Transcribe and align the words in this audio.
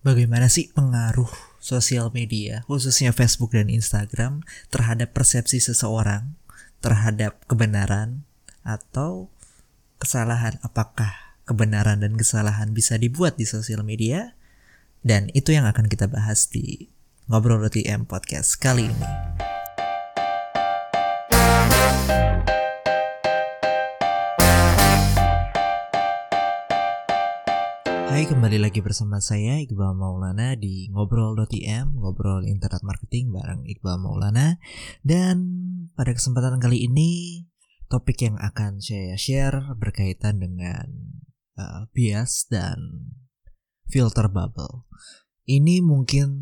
Bagaimana 0.00 0.48
sih 0.48 0.72
pengaruh 0.72 1.28
sosial 1.60 2.08
media, 2.16 2.64
khususnya 2.64 3.12
Facebook 3.12 3.52
dan 3.52 3.68
Instagram, 3.68 4.40
terhadap 4.72 5.12
persepsi 5.12 5.60
seseorang, 5.60 6.40
terhadap 6.80 7.36
kebenaran, 7.44 8.24
atau 8.64 9.28
kesalahan? 10.00 10.56
Apakah 10.64 11.36
kebenaran 11.44 12.00
dan 12.00 12.16
kesalahan 12.16 12.72
bisa 12.72 12.96
dibuat 12.96 13.36
di 13.36 13.44
sosial 13.44 13.84
media? 13.84 14.32
Dan 15.04 15.28
itu 15.36 15.52
yang 15.52 15.68
akan 15.68 15.84
kita 15.84 16.08
bahas 16.08 16.48
di 16.48 16.88
Ngobrol 17.28 17.60
Roti 17.60 17.84
M 17.84 18.08
Podcast 18.08 18.56
kali 18.56 18.88
ini. 18.88 19.08
Hai 28.10 28.26
kembali 28.26 28.58
lagi 28.58 28.82
bersama 28.82 29.22
saya 29.22 29.62
Iqbal 29.62 29.94
Maulana 29.94 30.58
di 30.58 30.90
Ngobrol.im 30.90 31.94
Ngobrol 31.94 32.42
Internet 32.42 32.82
Marketing 32.82 33.30
bareng 33.30 33.62
Iqbal 33.70 34.02
Maulana. 34.02 34.58
Dan 35.06 35.46
pada 35.94 36.10
kesempatan 36.10 36.58
kali 36.58 36.90
ini 36.90 37.46
Topik 37.86 38.18
yang 38.26 38.34
akan 38.42 38.82
saya 38.82 39.14
share 39.14 39.62
berkaitan 39.78 40.42
dengan 40.42 40.90
uh, 41.54 41.86
bias 41.94 42.50
dan 42.50 43.14
filter 43.86 44.26
bubble. 44.26 44.90
Ini 45.46 45.78
mungkin 45.78 46.34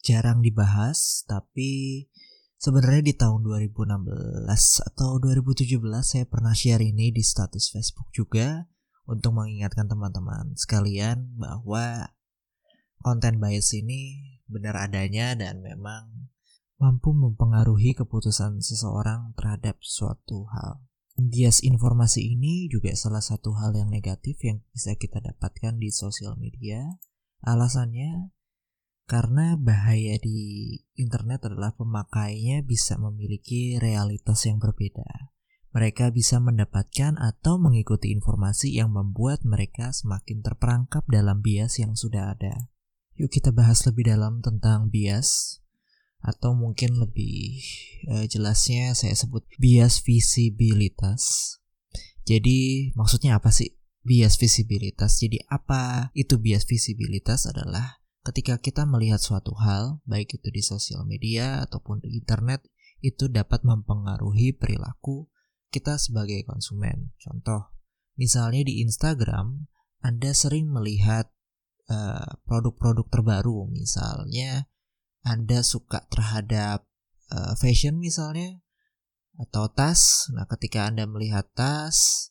jarang 0.00 0.40
dibahas 0.40 1.20
Tapi 1.28 2.08
sebenarnya 2.56 3.04
di 3.04 3.12
tahun 3.12 3.44
2016 3.44 4.48
atau 4.88 5.20
2017 5.20 5.68
saya 6.00 6.24
pernah 6.24 6.56
share 6.56 6.80
ini 6.80 7.12
di 7.12 7.20
status 7.20 7.68
Facebook 7.76 8.08
juga 8.08 8.72
untuk 9.04 9.36
mengingatkan 9.36 9.84
teman-teman 9.84 10.56
sekalian 10.56 11.36
bahwa 11.36 12.08
konten 13.04 13.36
bias 13.36 13.76
ini 13.76 14.40
benar 14.48 14.80
adanya 14.80 15.36
dan 15.36 15.60
memang 15.60 16.30
mampu 16.80 17.12
mempengaruhi 17.12 17.92
keputusan 17.92 18.64
seseorang 18.64 19.36
terhadap 19.36 19.76
suatu 19.84 20.48
hal. 20.52 20.80
Bias 21.14 21.62
informasi 21.62 22.34
ini 22.34 22.66
juga 22.66 22.90
salah 22.98 23.22
satu 23.22 23.54
hal 23.54 23.76
yang 23.78 23.86
negatif 23.86 24.40
yang 24.42 24.64
bisa 24.74 24.98
kita 24.98 25.22
dapatkan 25.22 25.78
di 25.78 25.94
sosial 25.94 26.34
media. 26.34 26.98
Alasannya 27.44 28.34
karena 29.04 29.54
bahaya 29.60 30.16
di 30.16 30.80
internet 30.96 31.44
adalah 31.46 31.76
pemakainya 31.76 32.64
bisa 32.64 32.96
memiliki 32.96 33.76
realitas 33.76 34.48
yang 34.48 34.56
berbeda 34.56 35.33
mereka 35.74 36.14
bisa 36.14 36.38
mendapatkan 36.38 37.18
atau 37.18 37.58
mengikuti 37.58 38.14
informasi 38.14 38.78
yang 38.78 38.94
membuat 38.94 39.42
mereka 39.42 39.90
semakin 39.90 40.38
terperangkap 40.38 41.02
dalam 41.10 41.42
bias 41.42 41.82
yang 41.82 41.98
sudah 41.98 42.30
ada. 42.38 42.70
Yuk 43.18 43.34
kita 43.34 43.50
bahas 43.50 43.82
lebih 43.82 44.06
dalam 44.06 44.38
tentang 44.38 44.86
bias 44.86 45.58
atau 46.22 46.54
mungkin 46.54 46.94
lebih 47.02 47.58
eh, 48.06 48.24
jelasnya 48.30 48.94
saya 48.94 49.18
sebut 49.18 49.42
bias 49.58 50.06
visibilitas. 50.06 51.58
Jadi 52.22 52.94
maksudnya 52.94 53.42
apa 53.42 53.50
sih 53.50 53.74
bias 54.06 54.38
visibilitas? 54.38 55.18
Jadi 55.18 55.42
apa 55.50 56.14
itu 56.14 56.38
bias 56.38 56.70
visibilitas 56.70 57.50
adalah 57.50 57.98
ketika 58.22 58.62
kita 58.62 58.86
melihat 58.86 59.18
suatu 59.18 59.58
hal 59.58 59.98
baik 60.06 60.38
itu 60.38 60.48
di 60.54 60.62
sosial 60.62 61.02
media 61.02 61.66
ataupun 61.66 61.98
di 61.98 62.14
internet 62.14 62.62
itu 63.04 63.26
dapat 63.26 63.66
mempengaruhi 63.66 64.56
perilaku 64.56 65.28
kita 65.74 65.98
sebagai 65.98 66.46
konsumen. 66.46 67.10
Contoh, 67.18 67.74
misalnya 68.14 68.62
di 68.62 68.86
Instagram, 68.86 69.66
Anda 70.06 70.30
sering 70.30 70.70
melihat 70.70 71.34
uh, 71.90 72.38
produk-produk 72.46 73.10
terbaru, 73.10 73.66
misalnya 73.74 74.70
Anda 75.26 75.66
suka 75.66 76.06
terhadap 76.06 76.86
uh, 77.34 77.58
fashion 77.58 77.98
misalnya 77.98 78.62
atau 79.34 79.66
tas. 79.66 80.30
Nah, 80.30 80.46
ketika 80.46 80.86
Anda 80.86 81.10
melihat 81.10 81.50
tas, 81.58 82.30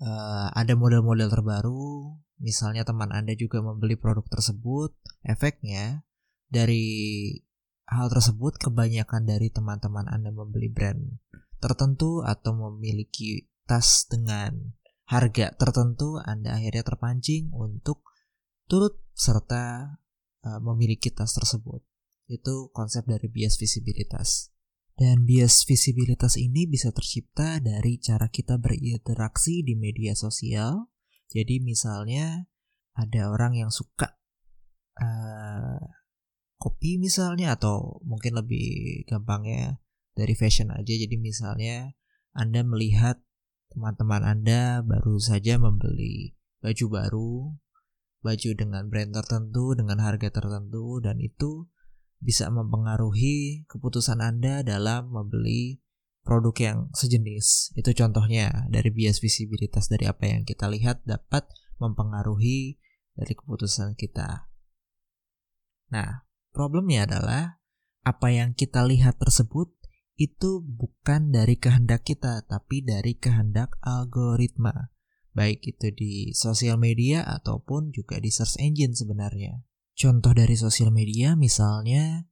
uh, 0.00 0.48
ada 0.56 0.72
model-model 0.72 1.28
terbaru, 1.28 2.16
misalnya 2.40 2.88
teman 2.88 3.12
Anda 3.12 3.36
juga 3.36 3.60
membeli 3.60 4.00
produk 4.00 4.24
tersebut, 4.24 4.96
efeknya 5.20 6.08
dari 6.48 6.86
hal 7.84 8.08
tersebut 8.08 8.56
kebanyakan 8.56 9.28
dari 9.28 9.52
teman-teman 9.52 10.08
Anda 10.08 10.32
membeli 10.32 10.72
brand 10.72 11.20
tertentu 11.64 12.20
atau 12.20 12.52
memiliki 12.52 13.48
tas 13.64 14.04
dengan 14.04 14.76
harga 15.08 15.56
tertentu, 15.56 16.20
Anda 16.20 16.60
akhirnya 16.60 16.84
terpancing 16.84 17.48
untuk 17.56 18.04
turut 18.68 19.00
serta 19.16 19.96
uh, 20.44 20.60
memiliki 20.60 21.08
tas 21.08 21.32
tersebut. 21.32 21.80
Itu 22.28 22.68
konsep 22.76 23.08
dari 23.08 23.32
bias 23.32 23.56
visibilitas. 23.56 24.52
Dan 24.94 25.26
bias 25.26 25.66
visibilitas 25.66 26.38
ini 26.38 26.70
bisa 26.70 26.94
tercipta 26.94 27.58
dari 27.58 27.98
cara 27.98 28.30
kita 28.30 28.60
berinteraksi 28.60 29.66
di 29.66 29.74
media 29.74 30.14
sosial. 30.14 30.92
Jadi 31.32 31.58
misalnya 31.58 32.46
ada 32.94 33.32
orang 33.32 33.58
yang 33.58 33.74
suka 33.74 34.14
uh, 35.02 35.82
kopi 36.62 37.02
misalnya 37.02 37.58
atau 37.58 37.98
mungkin 38.06 38.38
lebih 38.38 39.02
gampangnya 39.10 39.82
dari 40.14 40.34
fashion 40.38 40.70
aja. 40.70 40.94
Jadi 40.94 41.18
misalnya 41.18 41.92
Anda 42.34 42.62
melihat 42.62 43.22
teman-teman 43.74 44.22
Anda 44.22 44.80
baru 44.86 45.18
saja 45.18 45.58
membeli 45.58 46.38
baju 46.64 46.86
baru, 46.88 47.34
baju 48.24 48.50
dengan 48.56 48.88
brand 48.88 49.12
tertentu, 49.12 49.76
dengan 49.76 50.00
harga 50.00 50.32
tertentu 50.32 51.02
dan 51.04 51.20
itu 51.20 51.68
bisa 52.24 52.48
mempengaruhi 52.48 53.68
keputusan 53.68 54.24
Anda 54.24 54.64
dalam 54.64 55.12
membeli 55.12 55.84
produk 56.24 56.56
yang 56.56 56.78
sejenis. 56.96 57.76
Itu 57.76 57.92
contohnya 57.92 58.64
dari 58.72 58.88
bias 58.88 59.20
visibilitas 59.20 59.92
dari 59.92 60.08
apa 60.08 60.24
yang 60.24 60.48
kita 60.48 60.72
lihat 60.72 61.04
dapat 61.04 61.44
mempengaruhi 61.76 62.80
dari 63.12 63.32
keputusan 63.36 63.92
kita. 63.92 64.48
Nah, 65.92 66.24
problemnya 66.50 67.04
adalah 67.04 67.60
apa 68.08 68.32
yang 68.32 68.56
kita 68.56 68.88
lihat 68.88 69.20
tersebut 69.20 69.68
itu 70.14 70.62
bukan 70.62 71.34
dari 71.34 71.58
kehendak 71.58 72.06
kita, 72.06 72.46
tapi 72.46 72.86
dari 72.86 73.18
kehendak 73.18 73.74
algoritma, 73.82 74.94
baik 75.34 75.66
itu 75.66 75.90
di 75.90 76.12
sosial 76.30 76.78
media 76.78 77.26
ataupun 77.26 77.90
juga 77.90 78.22
di 78.22 78.30
search 78.30 78.62
engine 78.62 78.94
sebenarnya. 78.94 79.66
Contoh 79.94 80.34
dari 80.34 80.54
sosial 80.54 80.90
media 80.90 81.34
misalnya 81.38 82.26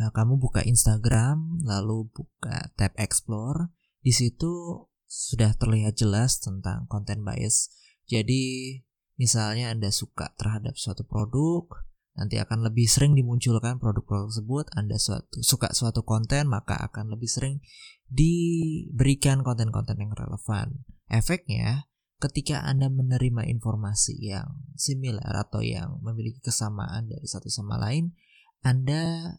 eh, 0.00 0.10
kamu 0.12 0.40
buka 0.40 0.64
Instagram 0.64 1.64
lalu 1.64 2.08
buka 2.12 2.72
tab 2.76 2.96
explore, 2.96 3.72
di 4.00 4.12
situ 4.12 4.84
sudah 5.06 5.54
terlihat 5.56 5.96
jelas 5.96 6.40
tentang 6.40 6.88
konten 6.88 7.22
bias. 7.22 7.72
Jadi 8.08 8.76
misalnya 9.20 9.72
Anda 9.72 9.92
suka 9.92 10.32
terhadap 10.36 10.76
suatu 10.76 11.04
produk, 11.04 11.68
nanti 12.16 12.40
akan 12.40 12.64
lebih 12.64 12.88
sering 12.88 13.12
dimunculkan 13.12 13.76
produk-produk 13.76 14.32
tersebut. 14.32 14.64
Anda 14.72 14.96
suatu, 14.96 15.44
suka 15.44 15.76
suatu 15.76 16.02
konten, 16.02 16.48
maka 16.48 16.80
akan 16.90 17.12
lebih 17.12 17.28
sering 17.28 17.60
diberikan 18.08 19.44
konten-konten 19.44 20.00
yang 20.00 20.12
relevan. 20.16 20.82
Efeknya, 21.12 21.86
ketika 22.16 22.64
Anda 22.64 22.88
menerima 22.88 23.44
informasi 23.52 24.16
yang 24.18 24.48
similar 24.74 25.46
atau 25.46 25.60
yang 25.60 26.00
memiliki 26.00 26.40
kesamaan 26.40 27.12
dari 27.12 27.28
satu 27.28 27.52
sama 27.52 27.76
lain, 27.76 28.16
Anda 28.64 29.36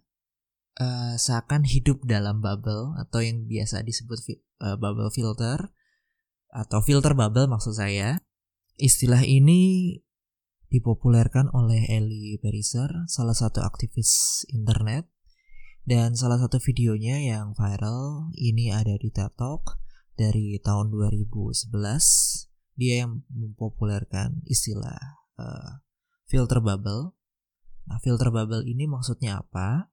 uh, 0.77 1.15
seakan 1.17 1.65
hidup 1.65 2.05
dalam 2.05 2.39
bubble 2.39 2.93
atau 3.01 3.19
yang 3.25 3.49
biasa 3.49 3.81
disebut 3.81 4.19
uh, 4.61 4.77
bubble 4.77 5.09
filter 5.09 5.73
atau 6.53 6.79
filter 6.85 7.17
bubble 7.17 7.49
maksud 7.49 7.75
saya. 7.75 8.21
Istilah 8.77 9.25
ini 9.25 9.89
dipopulerkan 10.67 11.47
oleh 11.55 11.87
Ellie 11.87 12.35
Pariser, 12.39 13.07
salah 13.07 13.35
satu 13.35 13.63
aktivis 13.63 14.43
internet. 14.51 15.07
Dan 15.87 16.19
salah 16.19 16.35
satu 16.35 16.59
videonya 16.59 17.23
yang 17.23 17.55
viral 17.55 18.27
ini 18.35 18.75
ada 18.75 18.99
di 18.99 19.07
TED 19.07 19.31
Talk 19.39 19.79
dari 20.19 20.59
tahun 20.59 20.91
2011. 20.91 21.71
Dia 22.75 23.07
yang 23.07 23.23
mempopulerkan 23.31 24.43
istilah 24.43 24.99
uh, 25.39 25.79
filter 26.27 26.59
bubble. 26.59 27.15
Nah, 27.87 28.03
filter 28.03 28.27
bubble 28.35 28.67
ini 28.67 28.83
maksudnya 28.83 29.39
apa? 29.39 29.87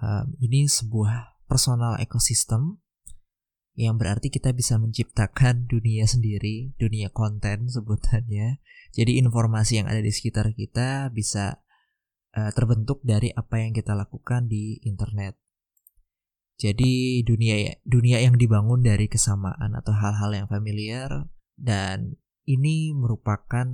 Um, 0.00 0.32
ini 0.40 0.64
sebuah 0.64 1.44
personal 1.44 2.00
ekosistem 2.00 2.80
yang 3.78 3.94
berarti 3.94 4.26
kita 4.26 4.50
bisa 4.50 4.74
menciptakan 4.74 5.70
dunia 5.70 6.02
sendiri, 6.02 6.74
dunia 6.82 7.14
konten 7.14 7.70
sebutannya. 7.70 8.58
Jadi 8.90 9.22
informasi 9.22 9.78
yang 9.78 9.86
ada 9.86 10.02
di 10.02 10.10
sekitar 10.10 10.50
kita 10.50 11.14
bisa 11.14 11.62
uh, 12.34 12.50
terbentuk 12.50 12.98
dari 13.06 13.30
apa 13.30 13.62
yang 13.62 13.70
kita 13.70 13.94
lakukan 13.94 14.50
di 14.50 14.82
internet. 14.82 15.38
Jadi 16.58 17.22
dunia 17.22 17.78
dunia 17.86 18.18
yang 18.18 18.34
dibangun 18.34 18.82
dari 18.82 19.06
kesamaan 19.06 19.78
atau 19.78 19.94
hal-hal 19.94 20.34
yang 20.34 20.50
familiar 20.50 21.30
dan 21.54 22.18
ini 22.50 22.90
merupakan 22.98 23.70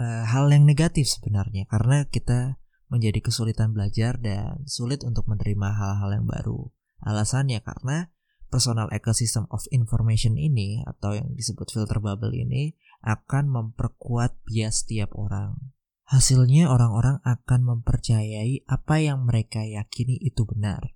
uh, 0.00 0.24
hal 0.24 0.48
yang 0.48 0.64
negatif 0.64 1.12
sebenarnya 1.12 1.68
karena 1.68 2.08
kita 2.08 2.56
menjadi 2.88 3.20
kesulitan 3.20 3.76
belajar 3.76 4.16
dan 4.16 4.64
sulit 4.64 5.04
untuk 5.04 5.28
menerima 5.28 5.76
hal-hal 5.76 6.24
yang 6.24 6.24
baru. 6.24 6.72
Alasannya 7.04 7.60
karena 7.60 8.13
personal 8.54 8.86
ecosystem 8.94 9.50
of 9.50 9.66
information 9.74 10.38
ini 10.38 10.78
atau 10.86 11.18
yang 11.18 11.34
disebut 11.34 11.74
filter 11.74 11.98
bubble 11.98 12.30
ini 12.30 12.78
akan 13.02 13.50
memperkuat 13.50 14.46
bias 14.46 14.86
setiap 14.86 15.10
orang. 15.18 15.74
Hasilnya 16.06 16.70
orang-orang 16.70 17.18
akan 17.26 17.66
mempercayai 17.66 18.62
apa 18.70 19.02
yang 19.02 19.26
mereka 19.26 19.66
yakini 19.66 20.22
itu 20.22 20.46
benar. 20.46 20.94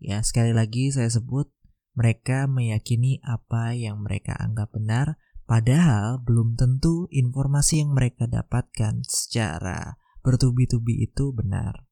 Ya, 0.00 0.24
sekali 0.24 0.56
lagi 0.56 0.88
saya 0.88 1.12
sebut 1.12 1.52
mereka 1.92 2.48
meyakini 2.48 3.20
apa 3.20 3.76
yang 3.76 4.00
mereka 4.00 4.32
anggap 4.40 4.72
benar 4.72 5.20
padahal 5.44 6.24
belum 6.24 6.56
tentu 6.56 7.12
informasi 7.12 7.84
yang 7.84 7.92
mereka 7.92 8.24
dapatkan 8.24 9.04
secara 9.04 10.00
bertubi-tubi 10.24 11.04
itu 11.04 11.36
benar. 11.36 11.89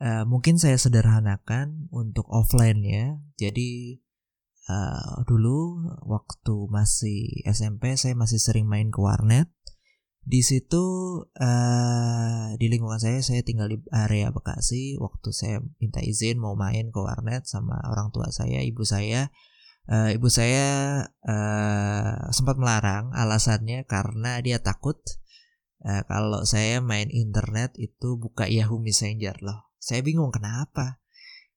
Uh, 0.00 0.24
mungkin 0.24 0.56
saya 0.56 0.80
sederhanakan 0.80 1.92
untuk 1.92 2.24
offline 2.32 2.80
ya. 2.80 3.20
Jadi 3.36 4.00
uh, 4.64 5.20
dulu 5.28 5.84
waktu 6.08 6.56
masih 6.72 7.44
SMP 7.44 8.00
saya 8.00 8.16
masih 8.16 8.40
sering 8.40 8.64
main 8.64 8.88
ke 8.88 8.96
warnet. 8.96 9.52
Di 10.24 10.40
situ 10.40 10.84
uh, 11.28 12.48
di 12.56 12.66
lingkungan 12.72 12.96
saya 12.96 13.20
saya 13.20 13.44
tinggal 13.44 13.68
di 13.68 13.76
area 13.92 14.32
Bekasi. 14.32 14.96
Waktu 14.96 15.36
saya 15.36 15.60
minta 15.76 16.00
izin 16.00 16.40
mau 16.40 16.56
main 16.56 16.88
ke 16.88 17.00
warnet 17.04 17.44
sama 17.44 17.76
orang 17.84 18.08
tua 18.08 18.32
saya 18.32 18.64
ibu 18.64 18.80
saya. 18.88 19.28
Uh, 19.84 20.16
ibu 20.16 20.32
saya 20.32 21.04
uh, 21.28 22.32
sempat 22.32 22.56
melarang 22.56 23.12
alasannya 23.12 23.84
karena 23.84 24.40
dia 24.40 24.64
takut 24.64 24.96
uh, 25.84 26.08
kalau 26.08 26.48
saya 26.48 26.80
main 26.80 27.12
internet 27.12 27.76
itu 27.76 28.16
buka 28.16 28.48
Yahoo 28.48 28.80
Messenger 28.80 29.36
loh 29.44 29.69
saya 29.80 30.04
bingung 30.04 30.28
kenapa 30.28 31.00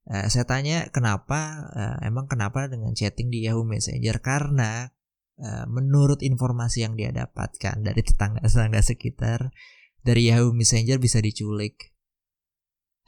uh, 0.08 0.26
saya 0.32 0.48
tanya 0.48 0.88
kenapa 0.90 1.70
uh, 1.76 1.98
emang 2.08 2.32
kenapa 2.32 2.72
dengan 2.72 2.96
chatting 2.96 3.28
di 3.28 3.44
Yahoo 3.44 3.68
Messenger 3.68 4.24
karena 4.24 4.90
Eh, 5.34 5.66
menurut 5.66 6.22
informasi 6.22 6.86
yang 6.86 6.94
dia 6.94 7.10
dapatkan 7.10 7.82
dari 7.82 8.06
tetangga-tetangga 8.06 8.86
sekitar 8.86 9.50
dari 10.06 10.30
Yahoo 10.30 10.54
Messenger 10.54 11.02
bisa 11.02 11.18
diculik. 11.26 11.90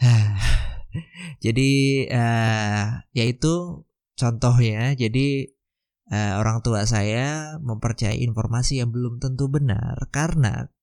jadi 1.46 1.72
uh, 2.10 2.86
ya 3.14 3.24
itu 3.30 3.86
contohnya. 4.18 4.98
Jadi 4.98 5.54
uh, 6.10 6.42
orang 6.42 6.66
tua 6.66 6.90
saya 6.90 7.62
mempercayai 7.62 8.26
informasi 8.26 8.82
yang 8.82 8.90
belum 8.90 9.22
tentu 9.22 9.46
benar 9.46 10.10
karena 10.10 10.74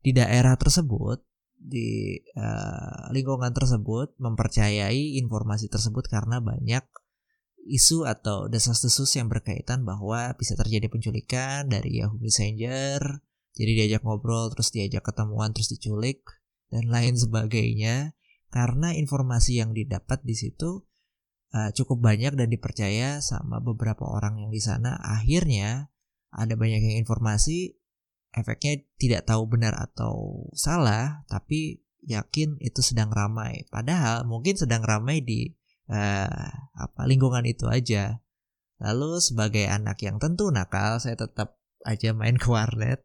di 0.00 0.16
daerah 0.16 0.56
tersebut 0.56 1.20
di 1.58 2.22
uh, 2.38 3.10
lingkungan 3.10 3.50
tersebut 3.50 4.14
mempercayai 4.22 5.18
informasi 5.18 5.66
tersebut 5.66 6.06
karena 6.06 6.38
banyak 6.38 6.86
isu 7.68 8.08
atau 8.08 8.48
desas-desus 8.48 9.12
yang 9.20 9.28
berkaitan 9.28 9.84
bahwa 9.84 10.32
bisa 10.40 10.56
terjadi 10.56 10.88
penculikan 10.88 11.68
dari 11.68 12.00
Yahoo 12.00 12.16
Messenger, 12.16 13.20
jadi 13.52 13.72
diajak 13.84 14.02
ngobrol 14.06 14.48
terus 14.54 14.72
diajak 14.72 15.04
ketemuan 15.04 15.52
terus 15.52 15.68
diculik 15.68 16.24
dan 16.72 16.88
lain 16.88 17.14
sebagainya. 17.14 18.16
Karena 18.48 18.96
informasi 18.96 19.60
yang 19.60 19.76
didapat 19.76 20.24
di 20.24 20.32
situ 20.32 20.88
uh, 21.52 21.70
cukup 21.76 22.00
banyak 22.00 22.32
dan 22.32 22.48
dipercaya 22.48 23.20
sama 23.20 23.60
beberapa 23.60 24.08
orang 24.08 24.40
yang 24.40 24.48
di 24.48 24.62
sana. 24.64 24.96
Akhirnya 25.04 25.92
ada 26.32 26.56
banyak 26.56 26.80
yang 26.80 26.96
informasi 27.04 27.77
efeknya 28.38 28.82
tidak 28.96 29.26
tahu 29.26 29.44
benar 29.50 29.74
atau 29.76 30.46
salah 30.54 31.26
tapi 31.26 31.82
yakin 32.06 32.56
itu 32.62 32.80
sedang 32.80 33.10
ramai 33.10 33.66
padahal 33.68 34.24
mungkin 34.24 34.54
sedang 34.54 34.86
ramai 34.86 35.20
di 35.20 35.58
uh, 35.88 36.48
apa 36.76 37.02
lingkungan 37.08 37.44
itu 37.48 37.66
aja. 37.66 38.20
Lalu 38.78 39.18
sebagai 39.18 39.66
anak 39.66 39.98
yang 40.06 40.22
tentu 40.22 40.54
nakal, 40.54 41.02
saya 41.02 41.18
tetap 41.18 41.58
aja 41.82 42.14
main 42.14 42.38
ke 42.38 42.46
warnet 42.46 43.02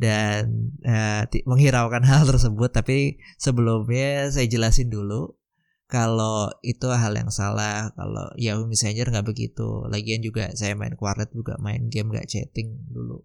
dan 0.00 0.74
uh, 0.82 1.22
menghiraukan 1.46 2.02
hal 2.02 2.26
tersebut. 2.26 2.74
Tapi 2.74 3.20
sebelumnya 3.38 4.34
saya 4.34 4.50
jelasin 4.50 4.90
dulu 4.90 5.38
kalau 5.86 6.50
itu 6.66 6.90
hal 6.90 7.14
yang 7.14 7.30
salah. 7.30 7.94
Kalau 7.94 8.34
Yahoo 8.34 8.66
Messenger 8.66 9.14
nggak 9.14 9.28
begitu. 9.28 9.86
Lagian 9.86 10.18
juga 10.24 10.50
saya 10.58 10.74
main 10.74 10.98
ke 10.98 11.02
warnet 11.04 11.30
juga 11.30 11.54
main 11.62 11.86
game 11.86 12.10
nggak 12.10 12.26
chatting 12.26 12.74
dulu. 12.90 13.22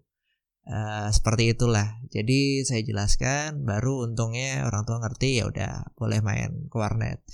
Uh, 0.64 1.08
seperti 1.10 1.56
itulah. 1.56 1.98
Jadi 2.12 2.62
saya 2.62 2.84
jelaskan, 2.84 3.64
baru 3.64 4.06
untungnya 4.06 4.68
orang 4.68 4.84
tua 4.86 5.00
ngerti 5.02 5.42
ya 5.42 5.48
udah 5.48 5.96
boleh 5.96 6.20
main 6.20 6.68
ke 6.68 6.76
warnet. 6.76 7.24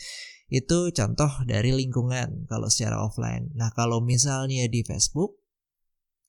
Itu 0.46 0.94
contoh 0.94 1.28
dari 1.44 1.75
lingkungan 1.75 2.46
kalau 2.46 2.70
secara 2.70 3.02
offline. 3.02 3.50
Nah, 3.58 3.75
kalau 3.75 3.99
misalnya 3.99 4.70
di 4.70 4.87
Facebook 4.87 5.43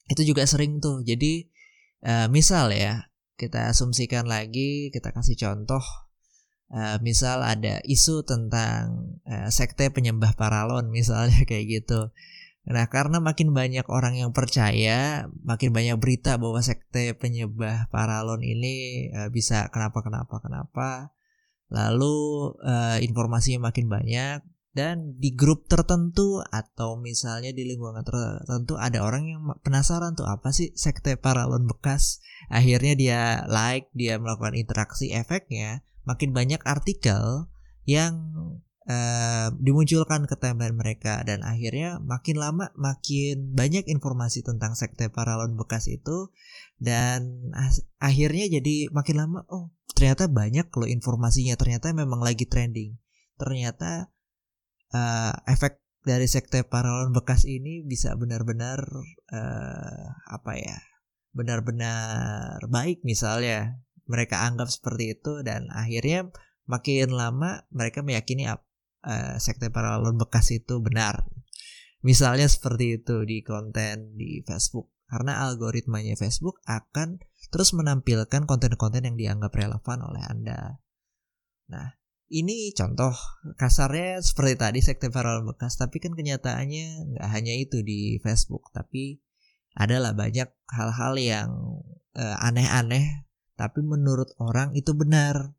itu 0.09 0.33
juga 0.33 0.43
sering 0.49 0.81
tuh. 0.81 1.05
Jadi 1.05 1.47
uh, 2.03 2.27
misal 2.27 2.73
ya, 2.73 3.07
kita 3.37 3.69
asumsikan 3.71 4.25
lagi, 4.25 4.89
kita 4.89 5.13
kasih 5.13 5.37
contoh 5.37 5.83
uh, 6.73 6.97
misal 6.99 7.43
ada 7.43 7.79
isu 7.85 8.25
tentang 8.27 9.15
uh, 9.27 9.47
sekte 9.51 9.91
penyembah 9.91 10.35
paralon 10.35 10.89
misalnya 10.91 11.43
kayak 11.49 11.65
gitu. 11.83 12.11
Nah, 12.67 12.91
karena 12.91 13.23
makin 13.23 13.55
banyak 13.55 13.87
orang 13.87 14.19
yang 14.19 14.35
percaya, 14.35 15.31
makin 15.47 15.71
banyak 15.71 15.95
berita 16.03 16.35
bahwa 16.35 16.59
sekte 16.59 17.15
penyembah 17.15 17.87
paralon 17.87 18.43
ini 18.43 19.07
uh, 19.15 19.31
bisa 19.31 19.71
kenapa 19.71 20.03
kenapa 20.03 20.43
kenapa 20.43 21.15
lalu 21.71 22.51
uh, 22.63 22.99
informasinya 22.99 23.71
makin 23.71 23.87
banyak 23.87 24.39
dan 24.75 25.15
di 25.17 25.33
grup 25.33 25.65
tertentu 25.71 26.43
atau 26.43 26.99
misalnya 26.99 27.55
di 27.55 27.65
lingkungan 27.65 28.03
tertentu 28.03 28.75
ada 28.77 29.01
orang 29.01 29.23
yang 29.25 29.41
penasaran 29.63 30.13
tuh 30.13 30.27
apa 30.27 30.51
sih 30.51 30.75
sekte 30.75 31.15
paralon 31.15 31.65
bekas? 31.71 32.19
Akhirnya 32.51 32.93
dia 32.99 33.21
like 33.47 33.87
dia 33.95 34.19
melakukan 34.19 34.53
interaksi 34.59 35.15
efeknya 35.15 35.87
makin 36.03 36.31
banyak 36.31 36.59
artikel 36.63 37.51
yang 37.87 38.15
uh, 38.87 39.51
dimunculkan 39.59 40.25
ke 40.25 40.35
timeline 40.39 40.75
mereka. 40.75 41.21
Dan 41.27 41.43
akhirnya 41.43 41.99
makin 42.01 42.39
lama 42.39 42.71
makin 42.73 43.53
banyak 43.53 43.85
informasi 43.85 44.41
tentang 44.41 44.73
sekte 44.73 45.11
paralon 45.11 45.59
bekas 45.59 45.91
itu. 45.91 46.31
Dan 46.79 47.51
akhirnya 47.99 48.47
jadi 48.47 48.89
makin 48.95 49.15
lama 49.19 49.39
oh 49.51 49.75
ternyata 49.93 50.31
banyak 50.31 50.67
loh 50.71 50.89
informasinya. 50.89 51.59
Ternyata 51.59 51.91
memang 51.91 52.23
lagi 52.23 52.47
trending. 52.47 52.95
Ternyata 53.37 54.09
uh, 54.95 55.33
efek 55.45 55.83
dari 56.07 56.25
sekte 56.25 56.63
paralon 56.63 57.11
bekas 57.11 57.43
ini 57.43 57.83
bisa 57.83 58.15
benar-benar 58.15 58.79
uh, 59.35 60.05
apa 60.31 60.55
ya 60.55 60.79
benar-benar 61.35 62.63
baik 62.71 63.03
misalnya. 63.03 63.77
Mereka 64.07 64.39
anggap 64.39 64.71
seperti 64.71 65.19
itu 65.19 65.43
dan 65.43 65.67
akhirnya 65.67 66.31
makin 66.63 67.11
lama 67.11 67.67
mereka 67.75 67.99
meyakini 68.07 68.47
uh, 69.07 69.39
sekte 69.39 69.71
paralon 69.71 70.19
bekas 70.19 70.51
itu 70.51 70.83
benar. 70.83 71.23
Misalnya 72.03 72.45
seperti 72.45 72.99
itu 73.01 73.23
di 73.23 73.41
konten 73.41 74.19
di 74.19 74.43
Facebook. 74.43 74.91
Karena 75.07 75.39
algoritmanya 75.47 76.19
Facebook 76.19 76.59
akan 76.67 77.23
terus 77.47 77.71
menampilkan 77.71 78.43
konten-konten 78.43 79.07
yang 79.07 79.15
dianggap 79.15 79.55
relevan 79.55 80.03
oleh 80.03 80.19
Anda. 80.27 80.83
Nah, 81.71 81.95
ini 82.27 82.75
contoh 82.75 83.15
kasarnya 83.55 84.19
seperti 84.19 84.53
tadi 84.59 84.79
sekte 84.83 85.07
viral 85.07 85.47
bekas, 85.47 85.79
tapi 85.79 86.03
kan 86.03 86.11
kenyataannya 86.11 87.15
nggak 87.15 87.29
hanya 87.31 87.53
itu 87.55 87.79
di 87.87 88.19
Facebook, 88.19 88.67
tapi 88.75 89.23
adalah 89.79 90.11
banyak 90.11 90.51
hal-hal 90.75 91.13
yang 91.15 91.49
uh, 92.19 92.37
aneh-aneh, 92.43 93.23
tapi 93.55 93.79
menurut 93.79 94.35
orang 94.43 94.75
itu 94.75 94.91
benar. 94.91 95.55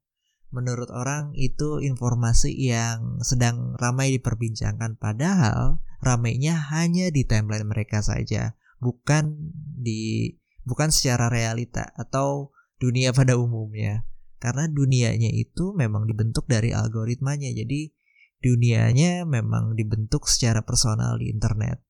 Menurut 0.48 0.88
orang 0.88 1.36
itu 1.36 1.84
informasi 1.84 2.56
yang 2.56 3.20
sedang 3.20 3.76
ramai 3.76 4.16
diperbincangkan, 4.16 4.96
padahal 4.96 5.84
ramainya 6.00 6.56
hanya 6.72 7.12
di 7.12 7.28
timeline 7.28 7.68
mereka 7.68 8.00
saja, 8.00 8.56
bukan 8.80 9.52
di 9.76 10.32
bukan 10.64 10.88
secara 10.88 11.28
realita 11.28 11.92
atau 11.92 12.56
dunia 12.80 13.12
pada 13.12 13.36
umumnya. 13.36 14.08
Karena 14.38 14.70
dunianya 14.70 15.34
itu 15.34 15.76
memang 15.76 16.08
dibentuk 16.08 16.48
dari 16.48 16.72
algoritmanya. 16.72 17.52
Jadi 17.52 17.92
dunianya 18.40 19.26
memang 19.26 19.74
dibentuk 19.74 20.30
secara 20.30 20.62
personal 20.64 21.18
di 21.18 21.28
internet. 21.28 21.82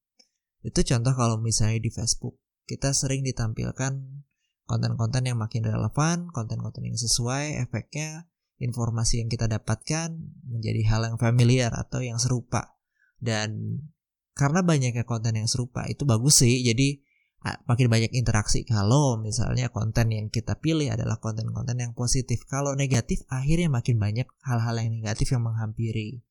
Itu 0.64 0.82
contoh 0.82 1.14
kalau 1.14 1.36
misalnya 1.38 1.78
di 1.78 1.92
Facebook. 1.92 2.40
Kita 2.66 2.90
sering 2.90 3.22
ditampilkan 3.22 3.92
konten-konten 4.66 5.22
yang 5.28 5.38
makin 5.38 5.62
relevan, 5.62 6.28
konten-konten 6.32 6.84
yang 6.84 6.96
sesuai, 6.96 7.64
efeknya 7.64 8.28
informasi 8.58 9.22
yang 9.22 9.30
kita 9.30 9.46
dapatkan 9.46 10.14
menjadi 10.46 10.82
hal 10.90 11.00
yang 11.14 11.18
familiar 11.18 11.70
atau 11.74 12.02
yang 12.02 12.18
serupa. 12.18 12.78
Dan 13.18 13.82
karena 14.34 14.62
banyaknya 14.62 15.02
konten 15.02 15.34
yang 15.34 15.50
serupa 15.50 15.86
itu 15.90 16.06
bagus 16.06 16.42
sih. 16.42 16.62
Jadi 16.62 17.02
makin 17.38 17.86
banyak 17.86 18.12
interaksi 18.18 18.66
kalau 18.66 19.14
misalnya 19.14 19.70
konten 19.70 20.10
yang 20.10 20.26
kita 20.26 20.58
pilih 20.58 20.90
adalah 20.90 21.22
konten-konten 21.22 21.78
yang 21.78 21.94
positif. 21.94 22.42
Kalau 22.50 22.74
negatif 22.74 23.22
akhirnya 23.30 23.70
makin 23.70 23.98
banyak 23.98 24.26
hal-hal 24.42 24.74
yang 24.78 24.90
negatif 24.90 25.30
yang 25.34 25.46
menghampiri. 25.46 26.22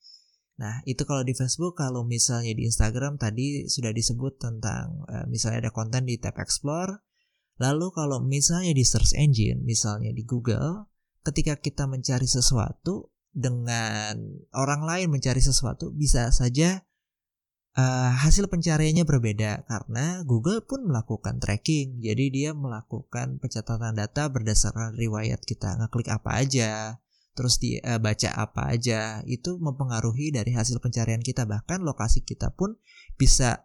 Nah, 0.58 0.82
itu 0.90 1.06
kalau 1.06 1.22
di 1.22 1.38
Facebook, 1.38 1.78
kalau 1.78 2.02
misalnya 2.02 2.50
di 2.58 2.66
Instagram 2.66 3.22
tadi 3.22 3.70
sudah 3.70 3.94
disebut 3.94 4.42
tentang 4.42 5.06
uh, 5.06 5.26
misalnya 5.30 5.70
ada 5.70 5.72
konten 5.72 6.10
di 6.10 6.18
tab 6.18 6.34
explore. 6.42 7.06
Lalu 7.62 7.94
kalau 7.94 8.22
misalnya 8.22 8.74
di 8.74 8.86
search 8.86 9.18
engine, 9.18 9.62
misalnya 9.66 10.14
di 10.14 10.26
Google, 10.26 10.90
ketika 11.28 11.60
kita 11.60 11.84
mencari 11.92 12.26
sesuatu 12.26 13.12
dengan 13.36 14.18
orang 14.56 14.82
lain 14.88 15.08
mencari 15.12 15.44
sesuatu 15.44 15.92
bisa 15.94 16.32
saja 16.32 16.88
uh, 17.78 18.12
hasil 18.18 18.50
pencariannya 18.50 19.06
berbeda 19.06 19.68
karena 19.70 20.26
Google 20.26 20.66
pun 20.66 20.90
melakukan 20.90 21.38
tracking. 21.38 22.02
Jadi 22.02 22.26
dia 22.34 22.52
melakukan 22.58 23.38
pencatatan 23.38 23.94
data 23.94 24.28
berdasarkan 24.28 24.98
riwayat 24.98 25.46
kita 25.46 25.78
ngeklik 25.78 26.10
apa 26.10 26.42
aja, 26.42 26.98
terus 27.38 27.62
dia 27.62 27.80
uh, 27.86 28.00
baca 28.02 28.34
apa 28.34 28.74
aja. 28.74 29.22
Itu 29.30 29.62
mempengaruhi 29.62 30.34
dari 30.34 30.52
hasil 30.58 30.82
pencarian 30.82 31.22
kita 31.22 31.46
bahkan 31.46 31.86
lokasi 31.86 32.26
kita 32.26 32.58
pun 32.58 32.76
bisa 33.16 33.62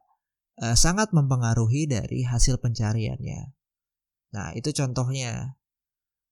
uh, 0.61 0.77
sangat 0.77 1.17
mempengaruhi 1.17 1.89
dari 1.89 2.29
hasil 2.29 2.61
pencariannya. 2.61 3.57
Nah, 4.37 4.53
itu 4.53 4.71
contohnya. 4.77 5.57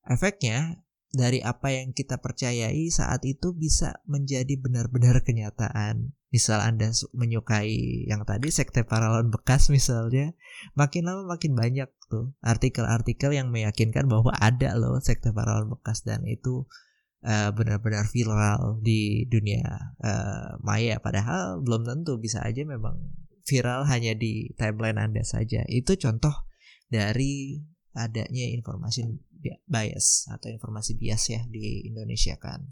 Efeknya 0.01 0.81
dari 1.11 1.43
apa 1.43 1.75
yang 1.75 1.90
kita 1.90 2.23
percayai 2.23 2.87
saat 2.95 3.26
itu 3.26 3.50
bisa 3.50 3.99
menjadi 4.07 4.55
benar-benar 4.55 5.26
kenyataan. 5.26 6.14
Misal 6.31 6.62
Anda 6.62 6.95
menyukai 7.11 8.07
yang 8.07 8.23
tadi 8.23 8.55
sekte 8.55 8.87
paralon 8.87 9.35
bekas 9.35 9.67
misalnya, 9.75 10.31
makin 10.79 11.11
lama 11.11 11.26
makin 11.26 11.59
banyak 11.59 11.90
tuh 12.07 12.38
artikel-artikel 12.38 13.35
yang 13.35 13.50
meyakinkan 13.50 14.07
bahwa 14.07 14.31
ada 14.38 14.79
loh 14.79 15.02
sekte 15.02 15.35
paralon 15.35 15.75
bekas 15.75 16.07
dan 16.07 16.23
itu 16.31 16.71
uh, 17.26 17.50
benar-benar 17.50 18.07
viral 18.07 18.79
di 18.79 19.26
dunia 19.26 19.67
uh, 19.99 20.62
maya. 20.62 21.02
Padahal 21.02 21.59
belum 21.59 21.83
tentu 21.83 22.23
bisa 22.23 22.47
aja 22.47 22.62
memang 22.62 22.95
viral 23.43 23.83
hanya 23.90 24.14
di 24.14 24.55
timeline 24.55 25.02
Anda 25.02 25.26
saja. 25.26 25.67
Itu 25.67 25.99
contoh 25.99 26.47
dari 26.87 27.59
adanya 28.00 28.49
informasi 28.49 29.04
bias 29.69 30.28
atau 30.33 30.49
informasi 30.49 30.97
bias 30.97 31.33
ya 31.33 31.40
di 31.49 31.85
Indonesia 31.85 32.37
kan. 32.37 32.64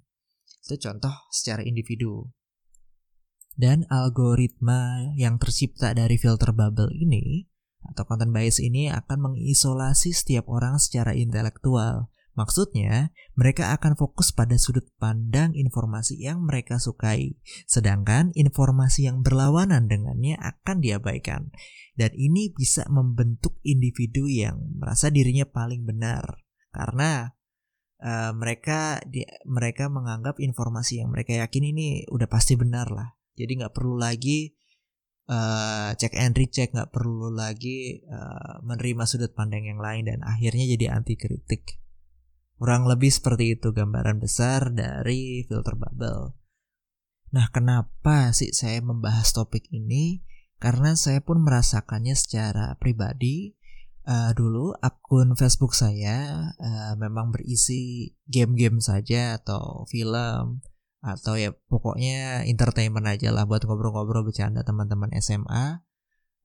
Itu 0.64 0.76
contoh 0.80 1.14
secara 1.32 1.64
individu. 1.64 2.28
Dan 3.58 3.88
algoritma 3.90 5.12
yang 5.18 5.42
tercipta 5.42 5.90
dari 5.90 6.14
filter 6.14 6.54
bubble 6.54 6.94
ini 6.94 7.49
atau 7.88 8.06
content 8.06 8.30
bias 8.30 8.62
ini 8.62 8.87
akan 8.92 9.32
mengisolasi 9.32 10.14
setiap 10.14 10.47
orang 10.47 10.78
secara 10.78 11.16
intelektual 11.16 12.12
Maksudnya, 12.38 13.11
mereka 13.35 13.75
akan 13.75 13.99
fokus 13.99 14.30
pada 14.30 14.54
sudut 14.54 14.87
pandang 15.02 15.59
informasi 15.59 16.23
yang 16.23 16.47
mereka 16.47 16.78
sukai, 16.78 17.35
sedangkan 17.66 18.30
informasi 18.38 19.11
yang 19.11 19.26
berlawanan 19.26 19.90
dengannya 19.90 20.38
akan 20.38 20.78
diabaikan. 20.78 21.50
Dan 21.99 22.14
ini 22.14 22.54
bisa 22.54 22.87
membentuk 22.87 23.59
individu 23.66 24.30
yang 24.30 24.54
merasa 24.78 25.11
dirinya 25.11 25.50
paling 25.50 25.83
benar 25.83 26.47
karena 26.71 27.35
uh, 27.99 28.30
mereka 28.38 29.02
di, 29.02 29.26
mereka 29.42 29.90
menganggap 29.90 30.38
informasi 30.38 31.02
yang 31.02 31.11
mereka 31.11 31.35
yakin 31.42 31.75
ini 31.75 32.07
udah 32.07 32.30
pasti 32.30 32.54
benar 32.54 32.95
lah. 32.95 33.18
Jadi 33.35 33.59
nggak 33.59 33.75
perlu 33.75 33.99
lagi 33.99 34.54
uh, 35.26 35.90
cek 35.90 36.14
and 36.14 36.38
recheck, 36.38 36.71
nggak 36.71 36.95
perlu 36.95 37.35
lagi 37.35 37.99
uh, 38.07 38.62
menerima 38.62 39.02
sudut 39.11 39.35
pandang 39.35 39.66
yang 39.66 39.83
lain 39.83 40.07
dan 40.07 40.23
akhirnya 40.23 40.71
jadi 40.78 40.95
anti 40.95 41.18
kritik. 41.18 41.83
Kurang 42.59 42.91
lebih 42.91 43.15
seperti 43.15 43.55
itu 43.55 43.71
gambaran 43.71 44.19
besar 44.19 44.75
dari 44.75 45.47
filter 45.47 45.79
bubble. 45.79 46.35
Nah, 47.31 47.47
kenapa 47.55 48.35
sih 48.35 48.50
saya 48.50 48.83
membahas 48.83 49.31
topik 49.31 49.71
ini? 49.71 50.27
Karena 50.59 50.99
saya 50.99 51.23
pun 51.23 51.38
merasakannya 51.47 52.19
secara 52.19 52.75
pribadi. 52.83 53.55
Uh, 54.09 54.33
dulu 54.33 54.73
akun 54.81 55.37
Facebook 55.37 55.77
saya 55.77 56.49
uh, 56.57 56.97
memang 56.97 57.29
berisi 57.29 58.17
game-game 58.25 58.81
saja 58.81 59.37
atau 59.37 59.85
film 59.85 60.65
atau 61.05 61.37
ya 61.37 61.53
pokoknya 61.69 62.49
entertainment 62.49 63.05
aja 63.05 63.31
lah 63.31 63.45
buat 63.45 63.62
ngobrol-ngobrol 63.69 64.25
bercanda 64.25 64.65
teman-teman 64.65 65.12
SMA 65.21 65.85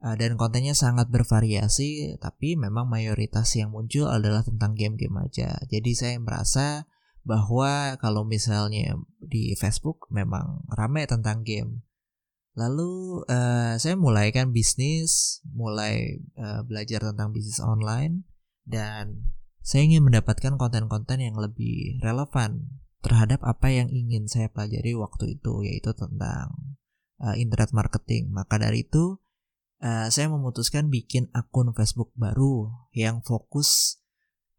dan 0.04 0.36
kontennya 0.36 0.76
sangat 0.76 1.08
bervariasi 1.08 2.20
tapi 2.20 2.60
memang 2.60 2.92
mayoritas 2.92 3.56
yang 3.56 3.72
muncul 3.72 4.12
adalah 4.12 4.44
tentang 4.44 4.76
game-game 4.76 5.16
aja. 5.24 5.56
Jadi 5.72 5.96
saya 5.96 6.20
merasa 6.20 6.92
bahwa 7.24 7.96
kalau 8.04 8.28
misalnya 8.28 9.00
di 9.24 9.56
Facebook 9.56 10.12
memang 10.12 10.68
rame 10.68 11.08
tentang 11.08 11.48
game. 11.48 11.88
Lalu 12.54 13.24
uh, 13.32 13.80
saya 13.80 13.96
mulai 13.98 14.30
kan 14.30 14.52
bisnis 14.52 15.42
mulai 15.48 16.22
uh, 16.36 16.62
belajar 16.68 17.02
tentang 17.02 17.34
bisnis 17.34 17.64
online 17.64 18.28
dan 18.68 19.32
saya 19.64 19.88
ingin 19.88 20.04
mendapatkan 20.04 20.60
konten-konten 20.60 21.24
yang 21.24 21.40
lebih 21.40 21.98
relevan 22.04 22.68
terhadap 23.00 23.40
apa 23.48 23.72
yang 23.72 23.88
ingin 23.88 24.28
saya 24.28 24.52
pelajari 24.52 24.94
waktu 24.94 25.40
itu 25.40 25.64
yaitu 25.64 25.96
tentang 25.96 26.76
uh, 27.24 27.36
internet 27.40 27.72
marketing. 27.72 28.30
Maka 28.36 28.60
dari 28.60 28.84
itu 28.84 29.23
uh, 29.84 30.08
saya 30.08 30.32
memutuskan 30.32 30.88
bikin 30.88 31.28
akun 31.36 31.76
Facebook 31.76 32.16
baru 32.16 32.72
yang 32.96 33.20
fokus 33.20 34.00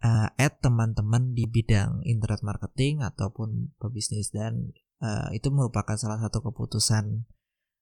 uh, 0.05 0.29
add 0.37 0.61
teman-teman 0.61 1.33
di 1.33 1.49
bidang 1.49 2.05
internet 2.05 2.45
marketing 2.45 3.01
ataupun 3.01 3.73
pebisnis. 3.81 4.31
Dan 4.31 4.77
uh, 5.01 5.33
itu 5.33 5.49
merupakan 5.49 5.97
salah 5.97 6.21
satu 6.21 6.45
keputusan 6.45 7.25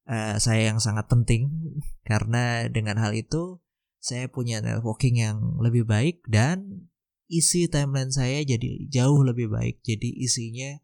uh, 0.07 0.37
saya 0.39 0.71
yang 0.71 0.79
sangat 0.79 1.11
penting. 1.11 1.51
Karena 2.09 2.71
dengan 2.71 3.03
hal 3.03 3.13
itu 3.19 3.59
saya 3.99 4.31
punya 4.31 4.63
networking 4.63 5.19
yang 5.19 5.39
lebih 5.63 5.87
baik 5.87 6.27
dan 6.27 6.91
isi 7.31 7.71
timeline 7.71 8.11
saya 8.11 8.43
jadi 8.47 8.87
jauh 8.87 9.23
lebih 9.27 9.51
baik. 9.51 9.83
Jadi 9.83 10.15
isinya 10.23 10.79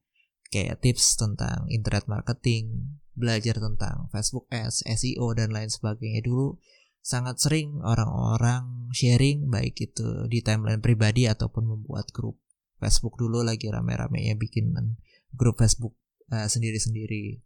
kayak 0.48 0.80
tips 0.80 1.20
tentang 1.20 1.68
internet 1.68 2.08
marketing 2.08 2.94
belajar 3.18 3.58
tentang 3.58 4.06
Facebook 4.14 4.46
Ads, 4.48 4.86
SEO 4.86 5.34
dan 5.34 5.50
lain 5.50 5.68
sebagainya 5.68 6.22
dulu 6.22 6.56
sangat 7.02 7.40
sering 7.42 7.82
orang-orang 7.82 8.92
sharing 8.94 9.50
baik 9.50 9.80
itu 9.80 10.28
di 10.30 10.44
timeline 10.44 10.82
pribadi 10.82 11.26
ataupun 11.26 11.64
membuat 11.66 12.10
grup 12.14 12.38
Facebook 12.78 13.18
dulu 13.18 13.42
lagi 13.42 13.66
rame-ramenya 13.66 14.38
bikin 14.38 14.70
grup 15.34 15.58
Facebook 15.58 15.98
uh, 16.30 16.46
sendiri-sendiri. 16.46 17.42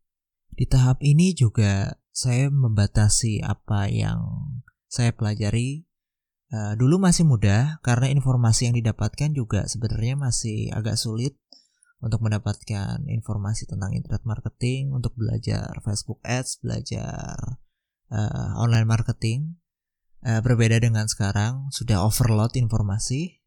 Di 0.52 0.64
tahap 0.68 1.00
ini 1.00 1.32
juga 1.32 1.96
saya 2.12 2.52
membatasi 2.52 3.40
apa 3.40 3.88
yang 3.88 4.20
saya 4.92 5.16
pelajari. 5.16 5.88
Uh, 6.52 6.76
dulu 6.76 7.00
masih 7.00 7.24
mudah 7.24 7.80
karena 7.80 8.12
informasi 8.12 8.68
yang 8.68 8.76
didapatkan 8.76 9.32
juga 9.32 9.64
sebenarnya 9.64 10.20
masih 10.20 10.68
agak 10.68 11.00
sulit 11.00 11.40
untuk 12.02 12.18
mendapatkan 12.18 13.06
informasi 13.06 13.70
tentang 13.70 13.94
internet 13.94 14.26
marketing, 14.26 14.90
untuk 14.90 15.14
belajar 15.14 15.70
Facebook 15.86 16.18
Ads, 16.26 16.58
belajar 16.58 17.62
uh, 18.10 18.58
online 18.58 18.90
marketing. 18.90 19.62
Uh, 20.22 20.42
berbeda 20.42 20.82
dengan 20.82 21.06
sekarang, 21.06 21.70
sudah 21.70 22.02
overload 22.02 22.58
informasi. 22.58 23.42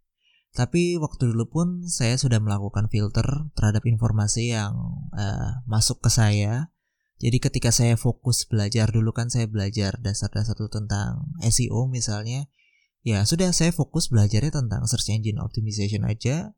Tapi 0.56 0.96
waktu 0.96 1.36
dulu 1.36 1.52
pun 1.52 1.68
saya 1.84 2.16
sudah 2.16 2.40
melakukan 2.40 2.88
filter 2.88 3.28
terhadap 3.60 3.84
informasi 3.84 4.56
yang 4.56 4.72
uh, 5.12 5.60
masuk 5.68 6.00
ke 6.00 6.08
saya. 6.08 6.72
Jadi 7.20 7.44
ketika 7.44 7.76
saya 7.76 8.00
fokus 8.00 8.48
belajar 8.48 8.88
dulu 8.92 9.12
kan 9.12 9.28
saya 9.28 9.52
belajar 9.52 10.00
dasar-dasar 10.00 10.56
tentang 10.72 11.32
SEO 11.44 11.92
misalnya. 11.92 12.48
Ya 13.06 13.22
sudah 13.28 13.52
saya 13.52 13.70
fokus 13.76 14.10
belajarnya 14.10 14.56
tentang 14.56 14.88
search 14.88 15.12
engine 15.12 15.44
optimization 15.44 16.08
aja. 16.08 16.56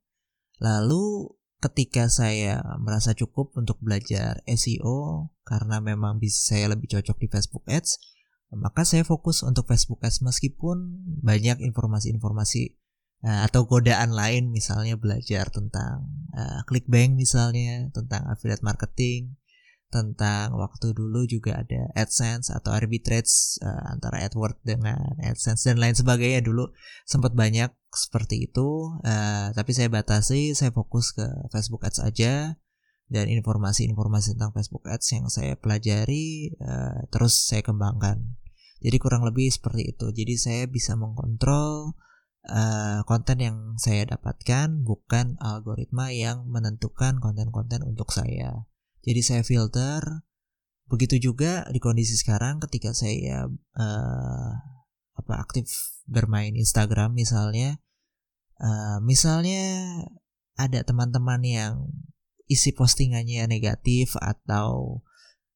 Lalu 0.61 1.36
ketika 1.57 2.05
saya 2.07 2.61
merasa 2.77 3.17
cukup 3.17 3.57
untuk 3.57 3.81
belajar 3.81 4.45
SEO 4.45 5.29
karena 5.41 5.81
memang 5.81 6.21
bisa 6.21 6.53
saya 6.53 6.73
lebih 6.73 6.91
cocok 6.91 7.17
di 7.17 7.27
Facebook 7.31 7.65
Ads, 7.65 7.97
maka 8.53 8.85
saya 8.87 9.03
fokus 9.03 9.41
untuk 9.41 9.67
Facebook 9.67 9.99
Ads. 10.05 10.21
Meskipun 10.23 11.03
banyak 11.25 11.59
informasi-informasi 11.59 12.77
uh, 13.25 13.41
atau 13.49 13.65
godaan 13.65 14.13
lain 14.13 14.53
misalnya 14.53 14.95
belajar 14.95 15.49
tentang 15.49 16.05
uh, 16.37 16.61
clickbank 16.69 17.17
misalnya, 17.17 17.89
tentang 17.91 18.29
affiliate 18.29 18.63
marketing, 18.63 19.35
tentang 19.87 20.51
waktu 20.59 20.91
dulu 20.91 21.23
juga 21.23 21.63
ada 21.63 21.87
AdSense 21.95 22.51
atau 22.51 22.75
arbitrage 22.75 23.55
uh, 23.63 23.95
antara 23.95 24.19
AdWords 24.27 24.59
dengan 24.67 24.99
AdSense 25.23 25.71
dan 25.71 25.79
lain 25.79 25.95
sebagainya 25.95 26.43
dulu 26.43 26.67
sempat 27.07 27.31
banyak 27.31 27.71
seperti 27.95 28.51
itu 28.51 28.99
uh, 29.07 29.55
tapi 29.55 29.71
saya 29.71 29.87
batasi 29.87 30.51
saya 30.51 30.75
fokus 30.75 31.15
ke 31.15 31.23
Facebook 31.55 31.87
Ads 31.87 32.03
aja 32.03 32.59
dan 33.07 33.25
informasi-informasi 33.31 34.35
tentang 34.35 34.51
Facebook 34.51 34.83
Ads 34.91 35.07
yang 35.15 35.25
saya 35.31 35.55
pelajari 35.55 36.51
uh, 36.59 37.07
terus 37.07 37.47
saya 37.47 37.63
kembangkan 37.63 38.35
Jadi 38.77 39.01
kurang 39.01 39.25
lebih 39.25 39.49
seperti 39.49 39.89
itu. 39.89 40.13
Jadi 40.13 40.37
saya 40.37 40.63
bisa 40.69 40.93
mengkontrol 40.93 41.97
konten 43.03 43.37
yang 43.43 43.57
saya 43.75 44.07
dapatkan, 44.07 44.85
bukan 44.85 45.35
algoritma 45.41 46.15
yang 46.15 46.47
menentukan 46.47 47.19
konten-konten 47.19 47.83
untuk 47.83 48.13
saya. 48.13 48.69
Jadi 49.07 49.21
saya 49.23 49.41
filter. 49.47 50.03
Begitu 50.87 51.31
juga 51.31 51.67
di 51.71 51.79
kondisi 51.83 52.15
sekarang 52.15 52.63
ketika 52.63 52.95
saya 52.95 53.47
uh, 53.75 54.51
apa 55.19 55.33
aktif 55.39 55.67
bermain 56.07 56.55
Instagram 56.55 57.11
misalnya, 57.11 57.79
uh, 58.63 59.03
misalnya 59.03 59.99
ada 60.55 60.83
teman-teman 60.87 61.43
yang 61.43 61.73
isi 62.47 62.71
postingannya 62.71 63.51
negatif 63.51 64.15
atau 64.15 65.03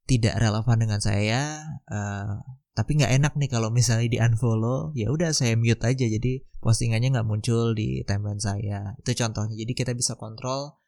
tidak 0.03 0.35
relevan 0.35 0.83
dengan 0.83 0.99
saya 0.99 1.63
uh, 1.87 2.43
tapi 2.71 2.97
nggak 2.97 3.13
enak 3.19 3.33
nih 3.35 3.51
kalau 3.51 3.67
misalnya 3.67 4.07
di 4.07 4.19
unfollow 4.19 4.95
ya 4.95 5.11
udah 5.11 5.35
saya 5.35 5.59
mute 5.59 5.83
aja. 5.83 6.07
Jadi 6.07 6.47
postingannya 6.63 7.11
nggak 7.11 7.27
muncul 7.27 7.75
di 7.75 8.01
timeline 8.07 8.39
saya. 8.39 8.95
Itu 8.95 9.11
contohnya. 9.11 9.55
Jadi 9.59 9.73
kita 9.75 9.91
bisa 9.91 10.15
kontrol 10.15 10.80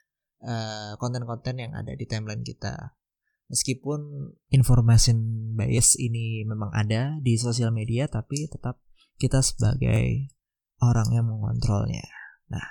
konten 0.44 1.24
konten-konten 1.24 1.56
yang 1.56 1.72
ada 1.72 1.96
di 1.96 2.04
timeline 2.04 2.44
kita. 2.44 3.00
Meskipun 3.48 4.34
information 4.52 5.18
bias 5.56 5.96
ini 6.00 6.44
memang 6.44 6.74
ada 6.74 7.16
di 7.22 7.38
sosial 7.40 7.72
media 7.72 8.10
tapi 8.12 8.50
tetap 8.50 8.82
kita 9.20 9.40
sebagai 9.40 10.32
orang 10.84 11.08
yang 11.16 11.26
mengontrolnya. 11.30 12.04
Nah 12.52 12.68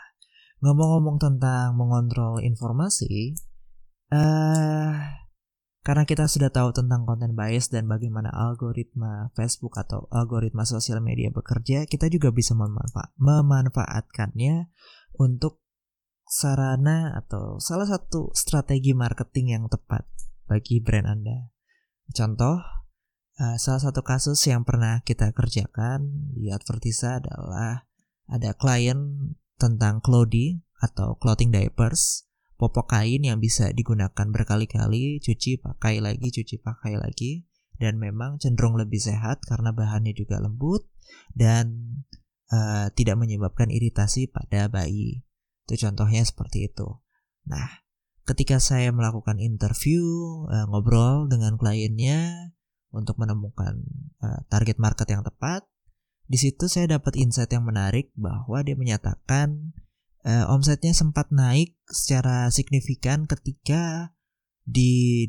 ngomong-ngomong 0.62 1.16
tentang 1.18 1.74
mengontrol 1.74 2.38
informasi, 2.44 3.34
uh, 4.12 4.94
karena 5.82 6.04
kita 6.06 6.30
sudah 6.30 6.54
tahu 6.54 6.70
tentang 6.70 7.02
konten 7.02 7.34
bias 7.34 7.66
dan 7.66 7.90
bagaimana 7.90 8.30
algoritma 8.30 9.34
Facebook 9.34 9.74
atau 9.74 10.06
algoritma 10.14 10.62
sosial 10.62 11.02
media 11.02 11.34
bekerja, 11.34 11.90
kita 11.90 12.06
juga 12.06 12.30
bisa 12.30 12.54
memanfa 12.54 13.10
memanfaatkannya 13.18 14.70
untuk 15.18 15.61
sarana 16.32 17.12
atau 17.12 17.60
salah 17.60 17.84
satu 17.84 18.32
strategi 18.32 18.96
marketing 18.96 19.52
yang 19.52 19.64
tepat 19.68 20.08
bagi 20.48 20.80
brand 20.80 21.04
Anda. 21.04 21.52
Contoh, 22.08 22.56
uh, 23.36 23.56
salah 23.60 23.82
satu 23.84 24.00
kasus 24.00 24.40
yang 24.48 24.64
pernah 24.64 25.04
kita 25.04 25.28
kerjakan 25.36 26.32
di 26.32 26.48
Advertisa 26.48 27.20
adalah 27.20 27.84
ada 28.32 28.56
klien 28.56 29.28
tentang 29.60 30.00
clothing 30.00 30.64
atau 30.80 31.20
clothing 31.20 31.52
diapers, 31.52 32.24
popok 32.56 32.96
kain 32.96 33.28
yang 33.28 33.36
bisa 33.36 33.68
digunakan 33.68 34.24
berkali-kali, 34.32 35.20
cuci 35.20 35.60
pakai 35.60 36.00
lagi, 36.00 36.32
cuci 36.32 36.64
pakai 36.64 36.96
lagi, 36.96 37.44
dan 37.76 38.00
memang 38.00 38.40
cenderung 38.40 38.80
lebih 38.80 38.98
sehat 38.98 39.44
karena 39.44 39.76
bahannya 39.76 40.16
juga 40.16 40.40
lembut 40.40 40.88
dan 41.36 42.00
uh, 42.48 42.88
tidak 42.96 43.20
menyebabkan 43.20 43.68
iritasi 43.68 44.32
pada 44.32 44.72
bayi. 44.72 45.20
Itu 45.66 45.86
contohnya 45.88 46.22
seperti 46.26 46.70
itu. 46.70 46.88
Nah, 47.46 47.82
ketika 48.26 48.62
saya 48.62 48.90
melakukan 48.94 49.38
interview, 49.42 50.02
uh, 50.46 50.66
ngobrol 50.70 51.26
dengan 51.26 51.58
kliennya 51.58 52.52
untuk 52.92 53.18
menemukan 53.18 53.82
uh, 54.22 54.40
target 54.46 54.78
market 54.78 55.08
yang 55.10 55.22
tepat, 55.26 55.66
di 56.26 56.38
situ 56.38 56.70
saya 56.70 56.98
dapat 56.98 57.18
insight 57.18 57.50
yang 57.50 57.66
menarik 57.66 58.14
bahwa 58.14 58.62
dia 58.62 58.78
menyatakan 58.78 59.74
uh, 60.24 60.46
omsetnya 60.50 60.94
sempat 60.94 61.28
naik 61.34 61.74
secara 61.90 62.48
signifikan 62.48 63.26
ketika 63.26 64.14
di 64.62 65.26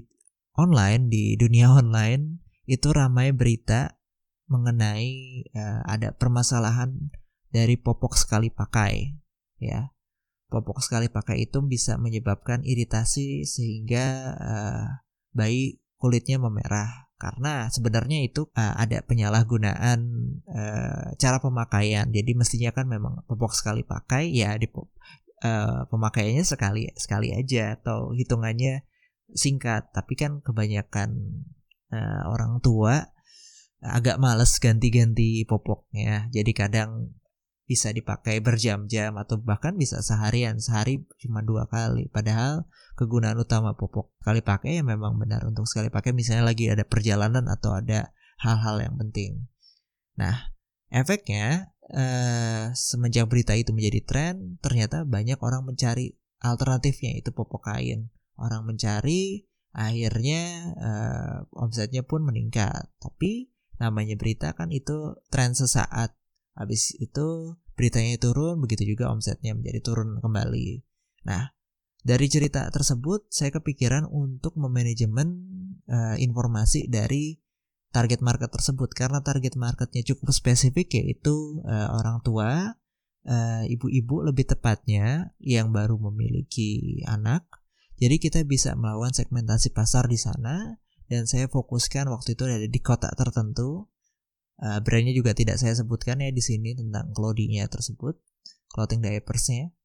online 0.54 1.10
di 1.10 1.34
dunia 1.36 1.74
online 1.82 2.42
itu 2.70 2.94
ramai 2.94 3.34
berita 3.36 4.00
mengenai 4.48 5.44
uh, 5.56 5.82
ada 5.90 6.14
permasalahan 6.14 7.12
dari 7.50 7.78
popok 7.78 8.18
sekali 8.18 8.50
pakai 8.50 9.14
ya 9.62 9.93
popok 10.54 10.86
sekali 10.86 11.10
pakai 11.10 11.50
itu 11.50 11.58
bisa 11.66 11.98
menyebabkan 11.98 12.62
iritasi 12.62 13.42
sehingga 13.50 14.38
uh, 14.38 14.86
bayi 15.34 15.82
kulitnya 15.98 16.38
memerah 16.38 17.10
karena 17.18 17.72
sebenarnya 17.74 18.28
itu 18.28 18.46
uh, 18.54 18.76
ada 18.78 19.02
penyalahgunaan 19.02 20.00
uh, 20.44 21.16
cara 21.18 21.38
pemakaian. 21.40 22.06
Jadi 22.12 22.32
mestinya 22.36 22.70
kan 22.76 22.86
memang 22.86 23.26
popok 23.26 23.56
sekali 23.56 23.82
pakai 23.82 24.30
ya 24.30 24.54
di 24.60 24.68
uh, 24.70 25.88
pemakaiannya 25.88 26.44
sekali 26.44 26.92
sekali 27.00 27.32
aja 27.32 27.80
atau 27.80 28.12
hitungannya 28.12 28.84
singkat. 29.32 29.90
Tapi 29.96 30.14
kan 30.20 30.44
kebanyakan 30.44 31.10
uh, 31.96 32.22
orang 32.28 32.60
tua 32.60 33.08
agak 33.80 34.20
males 34.20 34.60
ganti-ganti 34.60 35.48
popoknya. 35.48 36.28
Jadi 36.36 36.52
kadang 36.52 37.16
bisa 37.64 37.96
dipakai 37.96 38.44
berjam-jam 38.44 39.16
atau 39.16 39.40
bahkan 39.40 39.80
bisa 39.80 40.04
seharian 40.04 40.60
sehari 40.60 41.08
cuma 41.20 41.40
dua 41.40 41.64
kali. 41.72 42.12
Padahal 42.12 42.68
kegunaan 43.00 43.40
utama 43.40 43.74
popok 43.74 44.12
kali 44.20 44.44
pakai 44.44 44.80
ya 44.80 44.84
memang 44.84 45.16
benar. 45.16 45.48
Untuk 45.48 45.66
sekali 45.66 45.88
pakai 45.88 46.12
misalnya 46.12 46.52
lagi 46.52 46.68
ada 46.68 46.84
perjalanan 46.84 47.48
atau 47.48 47.80
ada 47.80 48.12
hal-hal 48.44 48.84
yang 48.84 48.96
penting. 49.00 49.48
Nah 50.20 50.52
efeknya 50.92 51.72
eh, 51.88 52.76
semenjak 52.76 53.32
berita 53.32 53.56
itu 53.56 53.72
menjadi 53.72 54.00
tren 54.04 54.36
ternyata 54.60 55.08
banyak 55.08 55.40
orang 55.40 55.64
mencari 55.64 56.20
alternatifnya 56.44 57.16
itu 57.16 57.32
popok 57.32 57.72
kain. 57.72 58.12
Orang 58.36 58.68
mencari 58.68 59.48
akhirnya 59.72 60.44
eh, 60.76 61.38
omsetnya 61.56 62.04
pun 62.04 62.28
meningkat. 62.28 62.92
Tapi 63.00 63.56
namanya 63.80 64.20
berita 64.20 64.52
kan 64.52 64.68
itu 64.70 65.18
tren 65.32 65.56
sesaat 65.56 66.20
Habis 66.54 66.94
itu 67.02 67.58
beritanya 67.74 68.18
turun, 68.22 68.62
begitu 68.62 68.86
juga 68.86 69.10
omsetnya 69.10 69.58
menjadi 69.58 69.82
turun 69.82 70.22
kembali. 70.22 70.86
Nah, 71.26 71.50
dari 72.04 72.28
cerita 72.28 72.68
tersebut 72.70 73.32
saya 73.32 73.50
kepikiran 73.50 74.06
untuk 74.12 74.60
memanajemen 74.60 75.28
uh, 75.88 76.16
informasi 76.20 76.92
dari 76.92 77.40
target 77.94 78.20
market 78.20 78.50
tersebut 78.50 78.90
karena 78.92 79.22
target 79.22 79.56
marketnya 79.56 80.04
cukup 80.04 80.34
spesifik 80.34 81.00
yaitu 81.00 81.64
uh, 81.64 81.96
orang 81.96 82.20
tua, 82.26 82.76
uh, 83.24 83.64
ibu-ibu 83.66 84.26
lebih 84.26 84.50
tepatnya 84.50 85.32
yang 85.40 85.72
baru 85.72 85.96
memiliki 85.96 87.02
anak. 87.08 87.48
Jadi 88.02 88.20
kita 88.20 88.44
bisa 88.44 88.76
melakukan 88.76 89.16
segmentasi 89.16 89.72
pasar 89.72 90.10
di 90.10 90.20
sana 90.20 90.82
dan 91.08 91.30
saya 91.30 91.48
fokuskan 91.48 92.10
waktu 92.10 92.36
itu 92.36 92.44
ada 92.50 92.68
di 92.68 92.80
kota 92.82 93.08
tertentu 93.16 93.93
Uh, 94.64 94.80
brandnya 94.80 95.12
juga 95.12 95.36
tidak 95.36 95.60
saya 95.60 95.76
sebutkan 95.76 96.24
ya 96.24 96.32
di 96.32 96.40
sini 96.40 96.72
tentang 96.72 97.12
clothingnya 97.12 97.68
tersebut, 97.68 98.16
clothing 98.72 99.04
diapersnya. 99.04 99.76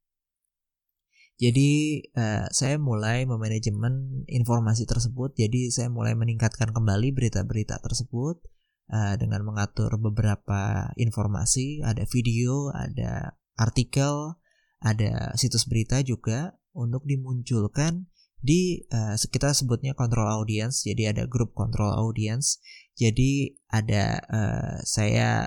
Jadi 1.39 2.03
uh, 2.15 2.47
saya 2.55 2.79
mulai 2.79 3.27
memanajemen 3.27 4.23
informasi 4.31 4.87
tersebut. 4.87 5.35
Jadi 5.35 5.75
saya 5.75 5.91
mulai 5.91 6.15
meningkatkan 6.15 6.71
kembali 6.71 7.11
berita-berita 7.11 7.83
tersebut 7.83 8.39
uh, 8.95 9.15
dengan 9.19 9.43
mengatur 9.43 9.99
beberapa 9.99 10.95
informasi. 10.95 11.83
Ada 11.83 12.07
video, 12.07 12.71
ada 12.71 13.35
artikel, 13.59 14.39
ada 14.79 15.35
situs 15.35 15.67
berita 15.67 15.99
juga 16.07 16.55
untuk 16.71 17.03
dimunculkan 17.03 18.07
di 18.39 18.87
uh, 18.95 19.19
kita 19.19 19.51
sebutnya 19.51 19.99
control 19.99 20.31
audience 20.31 20.87
jadi 20.87 21.11
ada 21.11 21.27
grup 21.27 21.59
control 21.59 21.91
audience 21.91 22.63
jadi 22.99 23.55
ada 23.71 24.05
uh, 24.27 24.77
saya 24.83 25.47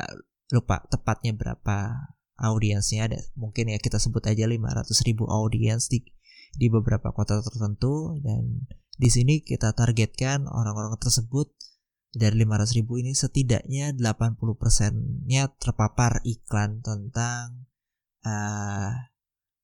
lupa 0.55 0.87
tepatnya 0.87 1.35
berapa 1.35 2.07
audiensnya 2.39 3.11
ada 3.11 3.19
mungkin 3.35 3.69
ya 3.69 3.77
kita 3.77 3.99
sebut 3.99 4.23
aja 4.25 4.47
500 4.47 4.87
ribu 5.05 5.27
audiens 5.27 5.91
di 5.91 6.07
di 6.55 6.67
beberapa 6.67 7.11
kota 7.11 7.39
tertentu 7.43 8.19
dan 8.23 8.65
di 8.95 9.09
sini 9.11 9.43
kita 9.43 9.75
targetkan 9.75 10.47
orang-orang 10.47 10.95
tersebut 10.99 11.51
dari 12.11 12.43
500 12.43 12.77
ribu 12.79 12.99
ini 12.99 13.15
setidaknya 13.15 13.95
80 13.95 14.35
persennya 14.59 15.47
terpapar 15.55 16.19
iklan 16.27 16.83
tentang 16.83 17.71
uh, 18.27 18.91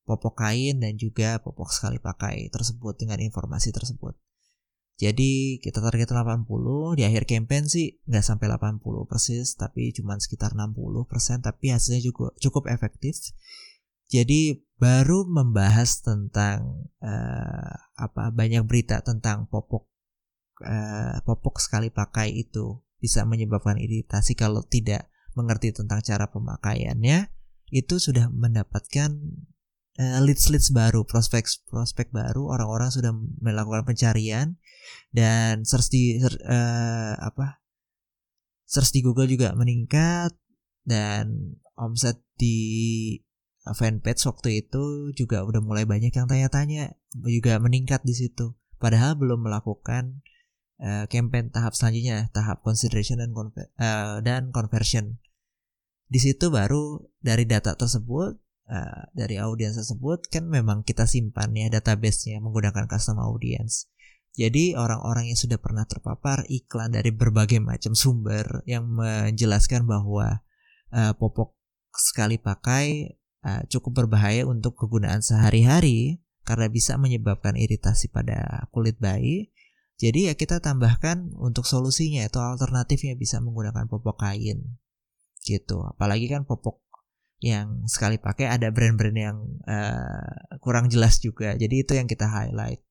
popok 0.07 0.47
kain 0.47 0.79
dan 0.79 0.95
juga 0.95 1.43
popok 1.43 1.75
sekali 1.75 1.99
pakai 1.99 2.47
tersebut 2.47 2.95
dengan 2.95 3.19
informasi 3.19 3.75
tersebut. 3.75 4.15
Jadi 4.97 5.61
kita 5.61 5.77
target 5.77 6.09
80 6.09 6.97
di 6.97 7.05
akhir 7.05 7.29
campaign 7.29 7.69
sih 7.69 8.01
nggak 8.09 8.25
sampai 8.25 8.49
80 8.49 8.81
persis 9.05 9.53
tapi 9.53 9.93
cuma 9.93 10.17
sekitar 10.17 10.57
60 10.57 10.73
persen 11.05 11.37
tapi 11.45 11.69
hasilnya 11.69 12.01
juga 12.01 12.33
cukup 12.41 12.65
efektif. 12.73 13.13
Jadi 14.09 14.57
baru 14.81 15.29
membahas 15.29 16.01
tentang 16.01 16.89
uh, 17.05 17.73
apa 17.93 18.33
banyak 18.33 18.65
berita 18.65 19.05
tentang 19.05 19.45
popok 19.45 19.85
uh, 20.65 21.21
popok 21.21 21.61
sekali 21.61 21.93
pakai 21.93 22.33
itu 22.33 22.81
bisa 22.97 23.21
menyebabkan 23.29 23.77
iritasi 23.77 24.33
kalau 24.33 24.65
tidak 24.65 25.13
mengerti 25.37 25.69
tentang 25.69 26.01
cara 26.01 26.25
pemakaiannya 26.33 27.29
itu 27.69 28.01
sudah 28.01 28.33
mendapatkan 28.33 29.13
uh, 29.99 30.19
leads 30.23 30.49
leads 30.49 30.69
baru, 30.71 31.03
prospek 31.03 31.45
prospek 31.67 32.09
baru, 32.09 32.47
orang-orang 32.47 32.89
sudah 32.89 33.11
melakukan 33.41 33.83
pencarian 33.85 34.57
dan 35.11 35.63
search 35.63 35.89
di 35.89 36.19
uh, 36.21 37.13
apa 37.17 37.63
search 38.67 38.91
di 38.93 39.01
Google 39.01 39.31
juga 39.31 39.55
meningkat. 39.55 40.35
Dan 40.87 41.59
omset 41.75 42.23
di 42.39 43.19
fanpage 43.75 44.23
waktu 44.23 44.63
itu 44.63 45.11
juga 45.11 45.43
udah 45.43 45.59
mulai 45.59 45.83
banyak 45.83 46.15
yang 46.15 46.31
tanya-tanya 46.31 46.95
juga 47.27 47.59
meningkat 47.59 48.07
di 48.07 48.15
situ. 48.15 48.55
Padahal 48.79 49.19
belum 49.19 49.43
melakukan 49.43 50.23
uh, 50.79 51.05
campaign 51.11 51.51
tahap 51.51 51.75
selanjutnya 51.75 52.29
tahap 52.31 52.63
consideration 52.63 53.19
dan 53.19 53.35
conver 53.35 53.67
uh, 53.81 54.23
dan 54.23 54.55
conversion. 54.55 55.19
Di 56.07 56.23
situ 56.23 56.47
baru 56.47 57.03
dari 57.19 57.43
data 57.43 57.75
tersebut 57.75 58.39
uh, 58.71 59.01
dari 59.11 59.35
audiens 59.43 59.75
tersebut 59.75 60.31
kan 60.31 60.47
memang 60.47 60.87
kita 60.87 61.03
simpan 61.03 61.51
ya 61.51 61.67
database-nya 61.67 62.39
menggunakan 62.39 62.87
custom 62.87 63.19
audience 63.19 63.91
jadi 64.37 64.77
orang-orang 64.77 65.33
yang 65.33 65.39
sudah 65.39 65.57
pernah 65.57 65.89
terpapar 65.89 66.45
iklan 66.45 66.93
dari 66.93 67.09
berbagai 67.09 67.57
macam 67.57 67.97
sumber 67.97 68.61
yang 68.69 68.85
menjelaskan 68.85 69.89
bahwa 69.89 70.45
uh, 70.93 71.13
popok 71.17 71.57
sekali 71.97 72.37
pakai 72.37 73.17
uh, 73.41 73.65
cukup 73.65 74.05
berbahaya 74.05 74.45
untuk 74.45 74.77
kegunaan 74.77 75.25
sehari-hari 75.25 76.21
karena 76.45 76.69
bisa 76.69 77.01
menyebabkan 77.01 77.57
iritasi 77.57 78.13
pada 78.13 78.69
kulit 78.69 79.01
bayi. 79.01 79.49
Jadi 79.97 80.29
ya 80.29 80.37
kita 80.37 80.61
tambahkan 80.61 81.33
untuk 81.41 81.65
solusinya 81.65 82.29
atau 82.29 82.45
alternatifnya 82.45 83.17
bisa 83.17 83.41
menggunakan 83.41 83.89
popok 83.89 84.21
kain 84.21 84.77
gitu. 85.41 85.81
Apalagi 85.81 86.29
kan 86.29 86.45
popok 86.45 86.85
yang 87.41 87.89
sekali 87.89 88.21
pakai 88.21 88.53
ada 88.53 88.69
brand-brand 88.69 89.17
yang 89.17 89.37
uh, 89.65 90.61
kurang 90.61 90.93
jelas 90.93 91.17
juga. 91.17 91.57
Jadi 91.57 91.81
itu 91.81 91.97
yang 91.97 92.05
kita 92.05 92.29
highlight. 92.29 92.85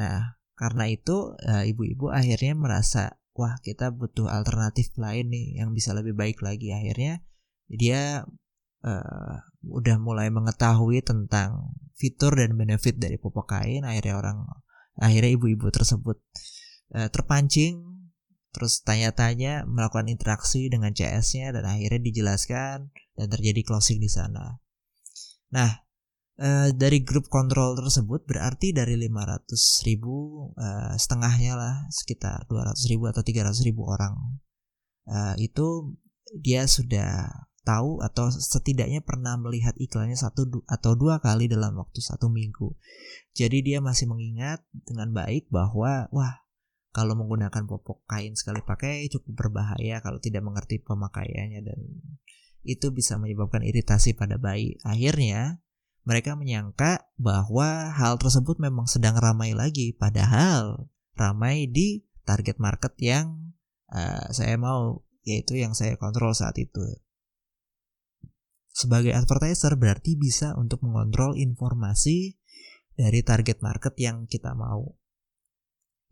Nah, 0.00 0.40
karena 0.54 0.86
itu 0.86 1.34
eh, 1.42 1.70
ibu-ibu 1.70 2.14
akhirnya 2.14 2.54
merasa 2.54 3.18
wah 3.34 3.58
kita 3.60 3.90
butuh 3.90 4.30
alternatif 4.30 4.94
lain 4.94 5.28
nih 5.28 5.58
yang 5.58 5.74
bisa 5.74 5.90
lebih 5.92 6.14
baik 6.14 6.38
lagi. 6.40 6.70
Akhirnya 6.70 7.20
dia 7.66 8.22
uh, 8.86 9.34
udah 9.66 9.96
mulai 9.98 10.30
mengetahui 10.30 11.02
tentang 11.02 11.74
fitur 11.98 12.38
dan 12.38 12.54
benefit 12.54 12.94
dari 12.96 13.18
popok 13.18 13.58
kain. 13.58 13.82
Akhirnya 13.82 14.14
orang 14.14 14.38
akhirnya 14.94 15.34
ibu-ibu 15.34 15.66
tersebut 15.74 16.22
uh, 16.94 17.10
terpancing 17.10 17.82
terus 18.54 18.86
tanya-tanya 18.86 19.66
melakukan 19.66 20.06
interaksi 20.06 20.70
dengan 20.70 20.94
CS-nya 20.94 21.50
dan 21.50 21.66
akhirnya 21.66 21.98
dijelaskan 22.06 22.94
dan 23.18 23.26
terjadi 23.26 23.66
closing 23.66 23.98
di 23.98 24.06
sana. 24.06 24.62
Nah, 25.50 25.83
Uh, 26.34 26.74
dari 26.74 27.06
grup 27.06 27.30
kontrol 27.30 27.78
tersebut 27.78 28.26
berarti 28.26 28.74
dari 28.74 28.98
500 28.98 29.86
ribu 29.86 30.50
uh, 30.58 30.98
setengahnya 30.98 31.54
lah 31.54 31.86
sekitar 31.94 32.50
200 32.50 32.74
ribu 32.90 33.06
atau 33.06 33.22
300 33.22 33.54
ribu 33.62 33.86
orang. 33.86 34.18
Uh, 35.06 35.38
itu 35.38 35.94
dia 36.34 36.66
sudah 36.66 37.30
tahu 37.64 38.04
atau 38.04 38.28
setidaknya 38.28 39.00
pernah 39.00 39.40
melihat 39.40 39.72
iklannya 39.80 40.18
satu 40.18 40.66
atau 40.68 40.92
dua 40.94 41.18
kali 41.18 41.48
dalam 41.48 41.78
waktu 41.80 42.02
satu 42.02 42.28
minggu. 42.28 42.76
Jadi 43.32 43.64
dia 43.64 43.78
masih 43.80 44.06
mengingat 44.06 44.62
dengan 44.84 45.10
baik 45.10 45.48
bahwa 45.48 46.06
wah 46.12 46.44
kalau 46.94 47.18
menggunakan 47.18 47.66
popok 47.66 48.06
kain 48.06 48.38
sekali 48.38 48.62
pakai 48.62 49.10
cukup 49.10 49.48
berbahaya 49.48 49.98
kalau 49.98 50.22
tidak 50.22 50.46
mengerti 50.46 50.78
pemakaiannya 50.78 51.60
dan 51.66 51.78
itu 52.64 52.86
bisa 52.94 53.18
menyebabkan 53.18 53.64
iritasi 53.66 54.14
pada 54.14 54.38
bayi. 54.38 54.78
Akhirnya 54.86 55.63
mereka 56.04 56.36
menyangka 56.36 57.08
bahwa 57.16 57.92
hal 57.96 58.20
tersebut 58.20 58.60
memang 58.60 58.84
sedang 58.84 59.16
ramai 59.16 59.56
lagi, 59.56 59.96
padahal 59.96 60.88
ramai 61.16 61.64
di 61.64 62.04
target 62.28 62.60
market 62.60 62.92
yang 63.00 63.56
uh, 63.88 64.28
saya 64.28 64.60
mau, 64.60 65.00
yaitu 65.24 65.56
yang 65.56 65.72
saya 65.72 65.96
kontrol 65.96 66.36
saat 66.36 66.60
itu. 66.60 66.84
Sebagai 68.74 69.16
advertiser 69.16 69.80
berarti 69.80 70.18
bisa 70.18 70.52
untuk 70.60 70.84
mengontrol 70.84 71.38
informasi 71.38 72.36
dari 72.94 73.24
target 73.24 73.64
market 73.64 73.94
yang 73.96 74.28
kita 74.28 74.52
mau. 74.52 74.98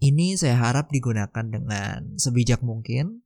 Ini 0.02 0.35
saya 0.35 0.59
harap 0.59 0.90
digunakan 0.90 1.46
dengan 1.46 2.18
sebijak 2.18 2.64
mungkin. 2.64 3.22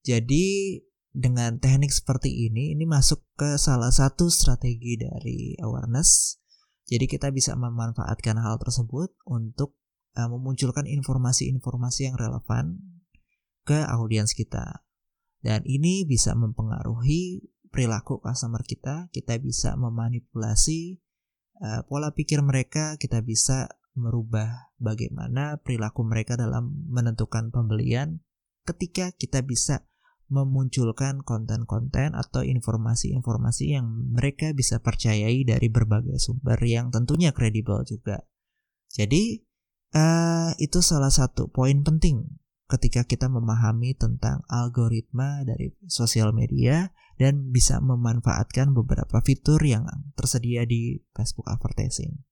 Jadi 0.00 0.78
dengan 1.16 1.56
teknik 1.56 1.88
seperti 1.88 2.52
ini 2.52 2.76
ini 2.76 2.84
masuk 2.84 3.24
ke 3.40 3.56
salah 3.56 3.88
satu 3.88 4.28
strategi 4.28 5.00
dari 5.00 5.56
awareness. 5.64 6.36
Jadi 6.84 7.08
kita 7.08 7.32
bisa 7.32 7.56
memanfaatkan 7.56 8.36
hal 8.36 8.60
tersebut 8.60 9.16
untuk 9.24 9.80
uh, 10.20 10.28
memunculkan 10.28 10.84
informasi-informasi 10.84 12.12
yang 12.12 12.20
relevan 12.20 13.00
ke 13.64 13.80
audiens 13.88 14.36
kita. 14.36 14.84
Dan 15.40 15.64
ini 15.64 16.04
bisa 16.04 16.36
mempengaruhi 16.36 17.48
perilaku 17.72 18.20
customer 18.20 18.60
kita, 18.62 19.08
kita 19.10 19.40
bisa 19.40 19.72
memanipulasi 19.74 21.00
uh, 21.64 21.80
pola 21.88 22.12
pikir 22.12 22.44
mereka, 22.44 23.00
kita 23.00 23.24
bisa 23.24 23.72
merubah 23.96 24.68
bagaimana 24.76 25.56
perilaku 25.64 26.04
mereka 26.04 26.36
dalam 26.36 26.76
menentukan 26.92 27.48
pembelian 27.48 28.20
ketika 28.68 29.16
kita 29.16 29.40
bisa 29.40 29.88
memunculkan 30.26 31.22
konten-konten 31.22 32.14
atau 32.18 32.42
informasi-informasi 32.42 33.78
yang 33.78 33.86
mereka 34.10 34.50
bisa 34.50 34.82
percayai 34.82 35.46
dari 35.46 35.70
berbagai 35.70 36.18
sumber 36.18 36.58
yang 36.66 36.90
tentunya 36.90 37.30
kredibel 37.30 37.86
juga. 37.86 38.26
Jadi 38.90 39.46
uh, 39.94 40.50
itu 40.58 40.82
salah 40.82 41.10
satu 41.14 41.46
poin 41.46 41.86
penting 41.86 42.26
ketika 42.66 43.06
kita 43.06 43.30
memahami 43.30 43.94
tentang 43.94 44.42
algoritma 44.50 45.46
dari 45.46 45.70
sosial 45.86 46.34
media 46.34 46.90
dan 47.16 47.54
bisa 47.54 47.78
memanfaatkan 47.78 48.74
beberapa 48.74 49.22
fitur 49.22 49.62
yang 49.62 49.86
tersedia 50.18 50.66
di 50.66 51.00
Facebook 51.14 51.46
advertising. 51.46 52.26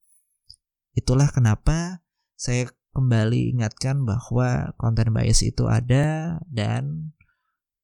Itulah 0.98 1.30
kenapa 1.30 2.02
saya 2.35 2.68
kembali 2.94 3.59
ingatkan 3.59 4.07
bahwa 4.07 4.74
konten 4.78 5.11
bias 5.11 5.42
itu 5.42 5.66
ada 5.66 6.38
dan 6.50 7.14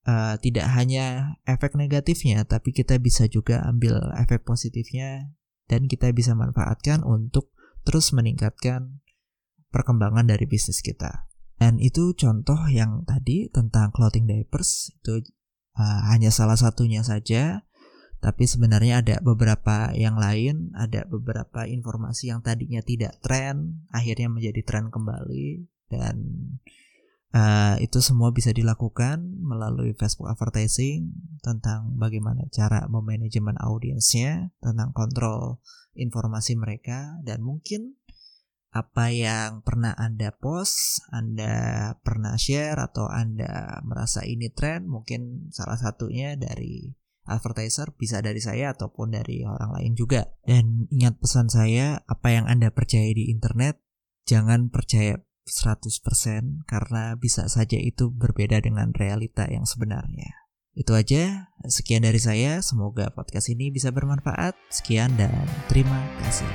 uh, 0.06 0.36
tidak 0.40 0.68
hanya 0.72 1.36
efek 1.44 1.76
negatifnya, 1.76 2.44
tapi 2.44 2.72
kita 2.72 2.96
bisa 3.00 3.26
juga 3.26 3.64
ambil 3.68 3.98
efek 4.20 4.44
positifnya 4.44 5.32
dan 5.68 5.86
kita 5.86 6.10
bisa 6.10 6.34
manfaatkan 6.34 7.04
untuk 7.06 7.52
terus 7.84 8.12
meningkatkan 8.12 9.00
perkembangan 9.70 10.26
dari 10.26 10.44
bisnis 10.44 10.82
kita. 10.82 11.30
Dan 11.60 11.76
itu 11.76 12.16
contoh 12.16 12.56
yang 12.72 13.04
tadi 13.04 13.52
tentang 13.52 13.92
clothing 13.92 14.24
diapers 14.24 14.96
itu 14.96 15.20
uh, 15.76 16.00
hanya 16.08 16.32
salah 16.32 16.56
satunya 16.56 17.04
saja. 17.04 17.68
Tapi 18.20 18.44
sebenarnya 18.44 19.00
ada 19.00 19.16
beberapa 19.24 19.96
yang 19.96 20.20
lain, 20.20 20.76
ada 20.76 21.08
beberapa 21.08 21.64
informasi 21.64 22.28
yang 22.28 22.44
tadinya 22.44 22.84
tidak 22.84 23.16
tren, 23.24 23.88
akhirnya 23.88 24.28
menjadi 24.28 24.60
tren 24.60 24.92
kembali 24.92 25.64
dan 25.88 26.16
Uh, 27.30 27.78
itu 27.78 28.02
semua 28.02 28.34
bisa 28.34 28.50
dilakukan 28.50 29.22
melalui 29.38 29.94
Facebook 29.94 30.26
advertising 30.34 31.14
tentang 31.46 31.94
bagaimana 31.94 32.42
cara 32.50 32.90
memanajemen 32.90 33.54
audiensnya, 33.62 34.50
tentang 34.58 34.90
kontrol 34.90 35.62
informasi 35.94 36.58
mereka 36.58 37.22
dan 37.22 37.38
mungkin 37.46 37.94
apa 38.70 39.10
yang 39.10 39.66
pernah 39.66 39.94
Anda 39.98 40.30
post, 40.34 41.02
Anda 41.10 41.94
pernah 42.02 42.38
share 42.38 42.78
atau 42.78 43.10
Anda 43.10 43.82
merasa 43.82 44.22
ini 44.22 44.50
tren, 44.50 44.86
mungkin 44.86 45.50
salah 45.50 45.74
satunya 45.74 46.38
dari 46.38 46.94
advertiser 47.26 47.94
bisa 47.94 48.22
dari 48.22 48.38
saya 48.38 48.74
ataupun 48.74 49.10
dari 49.14 49.42
orang 49.42 49.74
lain 49.74 49.92
juga. 49.98 50.30
Dan 50.46 50.86
ingat 50.90 51.18
pesan 51.18 51.50
saya, 51.50 52.02
apa 52.06 52.30
yang 52.30 52.46
Anda 52.46 52.70
percaya 52.70 53.10
di 53.10 53.30
internet 53.30 53.82
jangan 54.26 54.70
percaya 54.70 55.18
100% 55.52 56.64
karena 56.64 57.18
bisa 57.18 57.50
saja 57.50 57.76
itu 57.76 58.08
berbeda 58.08 58.62
dengan 58.62 58.94
realita 58.94 59.50
yang 59.50 59.66
sebenarnya. 59.66 60.40
Itu 60.72 60.94
aja, 60.94 61.50
sekian 61.66 62.06
dari 62.06 62.22
saya. 62.22 62.62
Semoga 62.62 63.10
podcast 63.10 63.50
ini 63.50 63.74
bisa 63.74 63.90
bermanfaat. 63.90 64.54
Sekian 64.70 65.12
dan 65.18 65.34
terima 65.66 65.98
kasih. 66.22 66.48